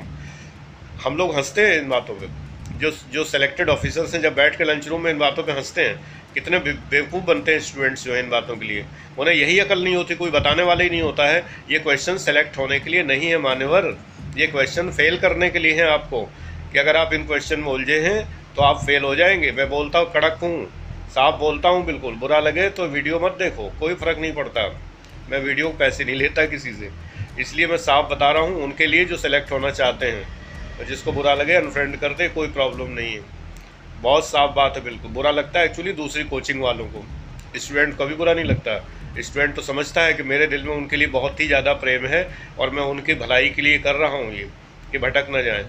हम 1.04 1.18
लोग 1.18 1.36
हँसते 1.36 1.68
हैं 1.68 1.82
इन 1.82 1.90
बातों 1.90 2.14
पर 2.14 2.50
जो 2.78 2.92
जो 3.14 3.24
सेलेक्टेड 3.24 3.70
ऑफिसर्स 3.70 4.14
हैं, 4.14 4.22
जब 4.22 4.36
बैठ 4.36 4.58
के 4.58 4.64
लंच 4.64 4.88
रूम 4.88 5.02
में 5.02 5.12
इन 5.12 5.18
बातों 5.18 5.44
पे 5.44 5.52
हँसते 5.52 5.82
हैं 5.82 6.19
कितने 6.34 6.60
बेवकूफ़ 6.60 7.24
बनते 7.24 7.54
हैं 7.54 7.60
स्टूडेंट्स 7.60 8.04
जो 8.06 8.14
है 8.14 8.24
इन 8.24 8.30
बातों 8.30 8.56
के 8.58 8.66
लिए। 8.66 8.86
उन्हें 9.18 9.36
यही 9.36 9.60
अकल 9.60 9.84
नहीं 9.84 9.96
होती, 9.96 10.16
कोई 10.16 10.32
बताने 10.32 10.64
वाला 10.64 10.84
ही 10.84 10.90
नहीं 10.90 11.02
होता 11.02 11.28
है। 11.28 11.46
ये 11.70 11.80
क्वेश्चन 11.80 12.18
सेलेक्ट 12.18 12.58
होने 12.58 12.80
के 12.80 12.90
लिए 12.90 13.04
नहीं 13.04 13.28
है 13.28 13.38
मान्यवर। 13.38 13.98
ये 14.38 14.48
क्वेश्चन 14.48 14.92
फेल 14.92 15.18
करने 15.18 15.50
के 15.50 15.60
लिए 15.60 15.74
हैं 15.74 15.86
आपको 15.86 16.22
कि 16.74 16.80
अगर 16.80 16.98
आप 16.98 17.14
इन 17.14 17.26
क्वेश्चन 17.28 17.60
में 17.60 17.68
उलझे 17.68 18.00
हैं 18.00 18.28
तो 18.56 18.62
आप 18.62 18.78
फेल 18.78 19.04
हो 19.04 19.16
जाएँगे। 19.16 19.52
मैं 19.52 19.70
बोलता 19.70 20.00
हूँ, 20.00 20.12
कड़क 20.12 20.40
हूँ। 20.44 20.66
साफ़ 21.10 21.36
बोलता 21.36 21.70
हूँ, 21.70 21.86
बिल्कुल। 21.86 22.14
बुरा 22.14 22.40
लगे 22.40 22.70
तो 22.70 22.86
वीडियो 22.86 23.20
मत 23.20 23.32
देखो। 23.32 23.72
कोई 23.80 23.94
फ़र्क 23.94 24.18
नहीं 24.20 24.34
पड़ता। 24.34 24.82
मैं 25.30 25.40
वीडियो 25.40 25.70
पैसे 25.70 26.04
नहीं 26.04 26.16
लेता 26.16 26.46
किसी 26.46 26.74
से। 26.74 26.90
इसलिए 27.40 27.68
मैं 27.68 27.78
साफ़ 27.78 28.06
बता 28.06 28.32
रहा 28.32 28.44
हूँ, 28.44 28.64
उनके 28.64 28.88
लिए 28.88 29.06
जो 29.06 29.18
सेलेक्ट 29.18 29.52
होना 29.52 29.72
चाहते 29.72 30.06
हैं। 30.06 30.86
जिसको 30.86 31.12
बुरा 31.12 31.34
लगे 31.34 31.54
अनफ्रेंड 31.54 31.96
कर 31.96 32.10
दे, 32.10 32.28
कोई 32.28 32.48
प्रॉब्लम 32.48 32.88
नहीं 32.88 33.14
है। 33.14 33.39
बहुत 34.02 34.26
साफ़ 34.26 34.52
बात 34.56 34.78
है, 34.78 34.84
बिल्कुल। 34.84 35.12
बुरा 35.12 35.32
लगता 35.32 35.60
है 35.60 35.66
एक्चुअली 35.66 35.92
दूसरी 35.94 36.24
कोचिंग 36.26 36.62
वालों 36.62 36.86
को। 36.86 37.04
स्टूडेंट 37.58 37.98
को 37.98 38.06
भी 38.06 38.16
बुरा 38.16 38.34
नहीं 38.34 38.46
लगता। 38.46 38.78
स्टूडेंट 39.20 39.56
तो 39.56 39.62
समझता 39.62 40.02
है 40.02 40.14
कि 40.14 40.24
मेरे 40.24 40.48
दिल 40.48 40.64
में 40.64 40.76
उनके 40.76 40.96
लिए 40.96 41.08
बहुत 41.10 41.40
ही 41.40 41.48
ज़्यादा 41.48 41.74
प्रेम 41.76 42.06
है 42.06 42.22
और 42.60 42.70
मैं 42.70 42.84
उनकी 42.86 43.14
भलाई 43.16 43.50
के 43.50 43.62
लिए 43.62 43.78
कर 43.80 43.96
रहा 43.96 44.18
हूँ 44.18 44.32
ये, 44.34 44.48
कि 44.92 44.98
भटक 44.98 45.28
ना 45.30 45.42
जाए। 45.42 45.66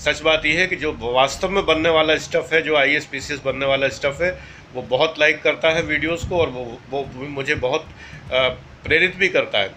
सच 0.00 0.20
बात 0.22 0.46
यह 0.46 0.60
है 0.60 0.66
कि 0.66 0.76
जो 0.76 0.92
वास्तव 1.02 1.50
में 1.50 1.64
बनने 1.66 1.88
वाला 1.90 2.16
स्टफ़ 2.18 2.54
है, 2.54 2.62
जो 2.62 2.76
आई 2.76 2.94
एस 2.94 3.40
बनने 3.44 3.66
वाला 3.66 3.88
स्टफ़ 3.90 4.22
है, 4.22 4.30
वो 4.74 4.82
बहुत 4.82 5.18
लाइक 5.18 5.42
करता 5.42 5.70
है 5.70 5.82
वीडियोज़ 5.84 6.28
को 6.28 6.38
और 6.38 6.48
वो 6.48 6.64
वो 6.90 7.06
मुझे 7.30 7.54
बहुत 7.56 7.88
प्रेरित 8.30 9.16
भी 9.16 9.28
करता 9.28 9.58
है। 9.58 9.70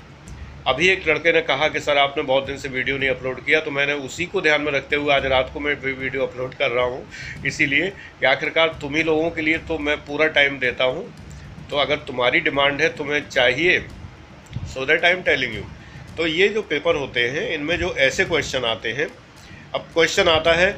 अभी 0.67 0.88
एक 0.88 1.07
लड़के 1.07 1.31
ने 1.33 1.41
कहा 1.41 1.67
कि, 1.67 1.79
सर, 1.79 1.97
आपने 1.97 2.24
बहुत 2.24 2.45
दिन 2.45 2.57
से 2.57 2.69
वीडियो 2.69 2.97
नहीं 2.97 3.09
अपलोड 3.09 3.39
किया 3.45 3.59
तो 3.59 3.71
मैंने 3.71 3.93
उसी 4.05 4.25
को 4.25 4.41
ध्यान 4.41 4.62
में 4.62 4.71
रखते 4.71 4.95
हुए 4.95 5.13
आज 5.13 5.25
रात 5.25 5.51
को 5.53 5.59
मैं 5.59 5.74
वीडियो 5.75 6.24
अपलोड 6.24 6.53
कर 6.53 6.71
रहा 6.71 6.86
हूँ। 6.86 7.43
इसीलिए 7.45 7.89
कि 8.19 8.25
आखिरकार 8.25 8.75
तुम 8.81 8.95
ही 8.95 9.03
लोगों 9.03 9.29
के 9.31 9.41
लिए 9.41 9.57
तो 9.67 9.77
मैं 9.79 9.95
पूरा 10.05 10.27
टाइम 10.38 10.57
देता 10.59 10.83
हूँ। 10.86 11.05
तो 11.69 11.77
अगर 11.77 11.97
तुम्हारी 12.07 12.39
डिमांड 12.39 12.81
है 12.81 12.89
तुम्हें 12.97 13.21
चाहिए 13.29 13.79
so 14.74 14.86
that 14.86 15.05
I 15.05 15.12
am 15.12 15.21
telling 15.21 15.55
you 15.55 15.62
तो 16.17 16.27
ये 16.27 16.50
जो 16.50 16.62
पेपर 16.63 16.95
होते 16.95 17.27
हैं, 17.29 17.50
इनमें 17.50 17.77
जो 17.79 17.93
ऐसे 18.00 18.25
क्वेश्चन 18.25 18.65
आते 18.65 18.91
हैं, 18.91 19.07
अब 19.75 19.88
क्वेश्चन 19.93 20.27
आता 20.29 20.53
है 20.53 20.69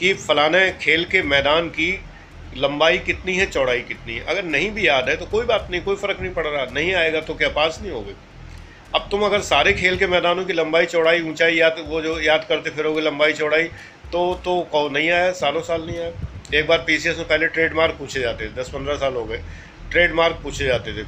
कि 0.00 0.12
फ़लाने 0.16 0.70
खेल 0.80 1.04
के 1.06 1.22
मैदान 1.24 1.68
की 1.70 1.90
लंबाई 2.56 2.98
कितनी 3.00 3.34
है, 3.34 3.46
चौड़ाई 3.48 3.80
कितनी 3.82 4.14
है? 4.14 4.24
अगर 4.24 4.44
नहीं 4.46 4.70
भी 4.70 4.86
याद 4.86 5.08
है 5.08 5.16
तो 5.16 5.26
कोई 5.26 5.44
बात 5.46 5.68
नहीं, 5.70 5.82
कोई 5.82 5.96
फ़र्क 5.96 6.20
नहीं 6.20 6.32
पड़ 6.32 6.46
रहा। 6.46 6.64
नहीं 6.72 6.94
आएगा 6.94 7.20
तो 7.22 7.34
क्या 7.34 7.48
पास 7.50 7.78
नहीं 7.82 7.92
होगे? 7.92 8.14
अब 8.94 9.08
तुम 9.10 9.22
अगर 9.22 9.40
सारे 9.42 9.72
खेल 9.72 9.96
के 9.98 10.06
मैदानों 10.06 10.44
की 10.44 10.52
लंबाई, 10.52 10.86
चौड़ाई, 10.86 11.20
ऊंचाई 11.22 11.54
याद, 11.54 11.84
वो 11.88 12.00
जो 12.02 12.18
याद 12.20 12.46
करते 12.48 12.70
फिरोगे 12.70 13.00
लंबाई, 13.00 13.32
चौड़ाई 13.32 13.64
तो 14.12 14.22
तो 14.44 14.60
कौ 14.72 14.88
नहीं 14.88 15.10
आया, 15.10 15.30
सालों 15.32 15.62
साल 15.62 15.82
नहीं 15.82 15.98
आया। 15.98 16.10
एक 16.54 16.66
बार 16.66 16.84
पीसीएस 16.86 17.16
में 17.18 17.26
पहले 17.28 17.46
ट्रेडमार्क 17.48 17.94
पूछे 17.98 18.20
जाते 18.20 18.46
थे 18.46 18.52
दस 18.52 18.68
पंद्रह 18.70 18.96
साल 18.96 19.14
हो 19.14 19.24
गए 19.24 19.42
ट्रेडमार्क 19.90 20.40
पूछे 20.42 20.64
जाते 20.64 20.92
थे। 20.92 21.02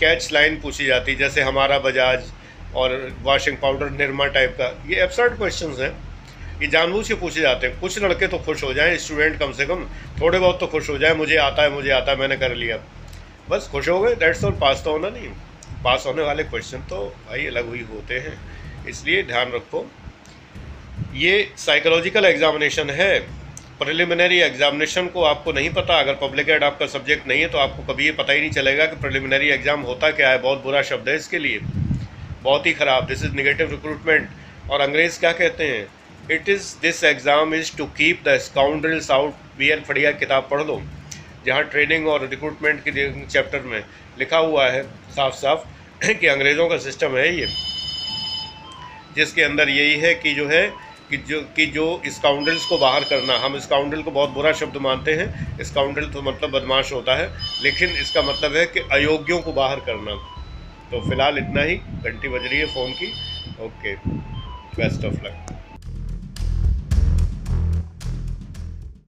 कैच 0.00 0.28
लाइन 0.32 0.60
पूछी 0.60 0.86
जाती, 0.86 1.14
जैसे 1.14 1.42
हमारा 1.42 1.78
बजाज 1.78 2.30
और 2.76 3.16
वॉशिंग 3.22 3.56
पाउडर 3.56 3.90
निर्मा 3.90 4.26
टाइप 4.28 4.56
का, 4.60 4.74
ये 4.86 5.02
एबसर्ड 5.02 5.36
क्वेश्चन 5.38 5.76
हैं। 5.80 5.90
ये 6.60 6.68
जानबूझ 6.68 7.06
के 7.08 7.14
पूछे 7.14 7.40
जाते 7.40 7.66
हैं। 7.66 7.78
कुछ 7.80 7.98
लड़के 8.02 8.26
तो 8.26 8.38
खुश 8.38 8.62
हो 8.64 8.72
जाएँ 8.74 8.96
स्टूडेंट 8.98 9.38
कम 9.38 9.52
से 9.52 9.66
कम, 9.66 9.84
थोड़े 10.20 10.38
बहुत 10.38 10.60
तो 10.60 10.66
खुश 10.66 10.88
हो 10.90 10.96
जाए, 10.98 11.14
मुझे 11.14 11.36
आता 11.36 11.62
है, 11.62 11.70
मुझे 11.70 11.90
आता 11.90 12.12
है, 12.12 12.18
मैंने 12.18 12.36
कर 12.36 12.54
लिया। 12.54 12.78
बस 13.50 13.68
खुश 13.72 13.88
हो 13.88 14.00
गए 14.00 14.14
डेट्स 14.14 14.44
और 14.44 14.52
पास 14.52 14.82
तो 14.84 14.92
होना 14.92 15.08
नहीं। 15.08 15.28
पास 15.84 16.04
होने 16.06 16.22
वाले 16.22 16.44
क्वेश्चन 16.44 16.78
तो 16.90 17.04
भाई 17.26 17.46
अलग 17.46 17.68
हुई 17.68 17.84
होते 17.90 18.18
हैं। 18.18 18.38
इसलिए 18.88 19.22
ध्यान 19.24 19.52
रखो। 19.52 19.84
ये 21.16 21.50
साइकोलॉजिकल 21.58 22.24
एग्जामिनेशन 22.24 22.90
है। 22.92 23.18
प्रिलिमिनरी 23.78 24.38
एग्जामिनेशन 24.42 25.06
को 25.08 25.22
आपको 25.24 25.52
नहीं 25.52 25.70
पता। 25.72 25.98
अगर 26.00 26.14
पब्लिक 26.22 26.48
एड 26.48 26.64
आपका 26.64 26.86
सब्जेक्ट 26.88 27.28
नहीं 27.28 27.40
है 27.40 27.48
तो 27.48 27.58
आपको 27.58 27.92
कभी 27.92 28.04
ये 28.04 28.12
पता 28.14 28.32
ही 28.32 28.40
नहीं 28.40 28.50
चलेगा 28.52 28.86
कि 28.86 28.96
प्रिलिमिनरी 29.00 29.48
एग्ज़ाम 29.50 29.80
होता 29.82 30.10
क्या 30.12 30.30
है। 30.30 30.38
बहुत 30.42 30.62
बुरा 30.62 30.82
शब्द 30.84 31.08
है 31.08 31.16
इसके 31.16 31.38
लिए। 31.38 31.60
बहुत 32.42 32.66
ही 32.66 32.72
ख़राब। 32.74 33.06
दिस 33.06 33.24
इज़ 33.24 33.34
निगेटिव 33.34 33.70
रिक्रूटमेंट 33.70 34.28
और 34.70 34.80
अंग्रेज़ 34.80 35.18
क्या 35.20 35.32
कहते 35.34 35.66
हैं? 35.66 35.86
It 36.30 36.48
is 36.48 36.74
this 36.82 37.02
exam 37.04 37.54
is 37.54 37.76
to 37.76 37.84
keep 37.98 38.22
the 38.26 38.36
scoundrels 38.40 39.10
out 39.10 39.34
B 39.58 39.68
N 39.70 39.80
Fadia 39.82 40.12
किताब 40.14 40.48
पढ़ 40.50 40.62
लो। 40.62 40.80
जहाँ 41.44 41.62
ट्रेनिंग 41.64 42.06
और 42.08 42.28
रिक्रूटमेंट 42.28 42.80
के 42.84 43.26
चैप्टर 43.26 43.62
में 43.62 43.82
लिखा 44.18 44.38
हुआ 44.38 44.68
है 44.68 44.82
साफ़ 45.16 45.34
साफ़ 45.36 45.66
कि 46.02 46.26
अंग्रेज़ों 46.26 46.68
का 46.68 46.76
सिस्टम 46.78 47.16
है 47.16 47.28
ये, 47.36 47.46
जिसके 49.16 49.42
अंदर 49.42 49.68
यही 49.68 49.98
है 50.00 50.14
कि 50.14 50.34
जो 50.34 50.46
है, 50.48 50.66
कि 51.10 51.16
जो 51.18 51.40
कि 51.56 51.66
जो 51.66 51.86
स्काउंडल्स 52.08 52.66
को 52.66 52.78
बाहर 52.78 53.04
करना, 53.04 53.36
हम 53.38 53.58
स्काउंडल 53.58 54.02
को 54.02 54.10
बहुत 54.10 54.30
बुरा 54.30 54.52
शब्द 54.52 54.76
मानते 54.82 55.14
हैं 55.14 55.64
स्काउंडल 55.64 56.06
तो 56.06 56.22
मतलब 56.22 56.50
बदमाश 56.50 56.92
होता 56.92 57.16
है, 57.16 57.30
लेकिन 57.62 57.96
इसका 57.96 58.22
मतलब 58.22 58.56
है 58.56 58.66
कि 58.66 58.80
अयोग्यों 58.92 59.40
को 59.42 59.52
बाहर 59.52 59.80
करना। 59.80 60.14
तो 60.90 61.00
फ़िलहाल 61.08 61.38
इतना 61.38 61.62
ही, 61.62 61.76
घंटी 61.76 62.28
बज 62.28 62.46
रही 62.46 62.58
है 62.58 62.66
फ़ोन 62.66 62.92
की, 62.92 63.12
ओके 63.60 63.94
बेस्ट 64.76 65.04
ऑफ़ 65.04 65.24
लक 65.24 65.36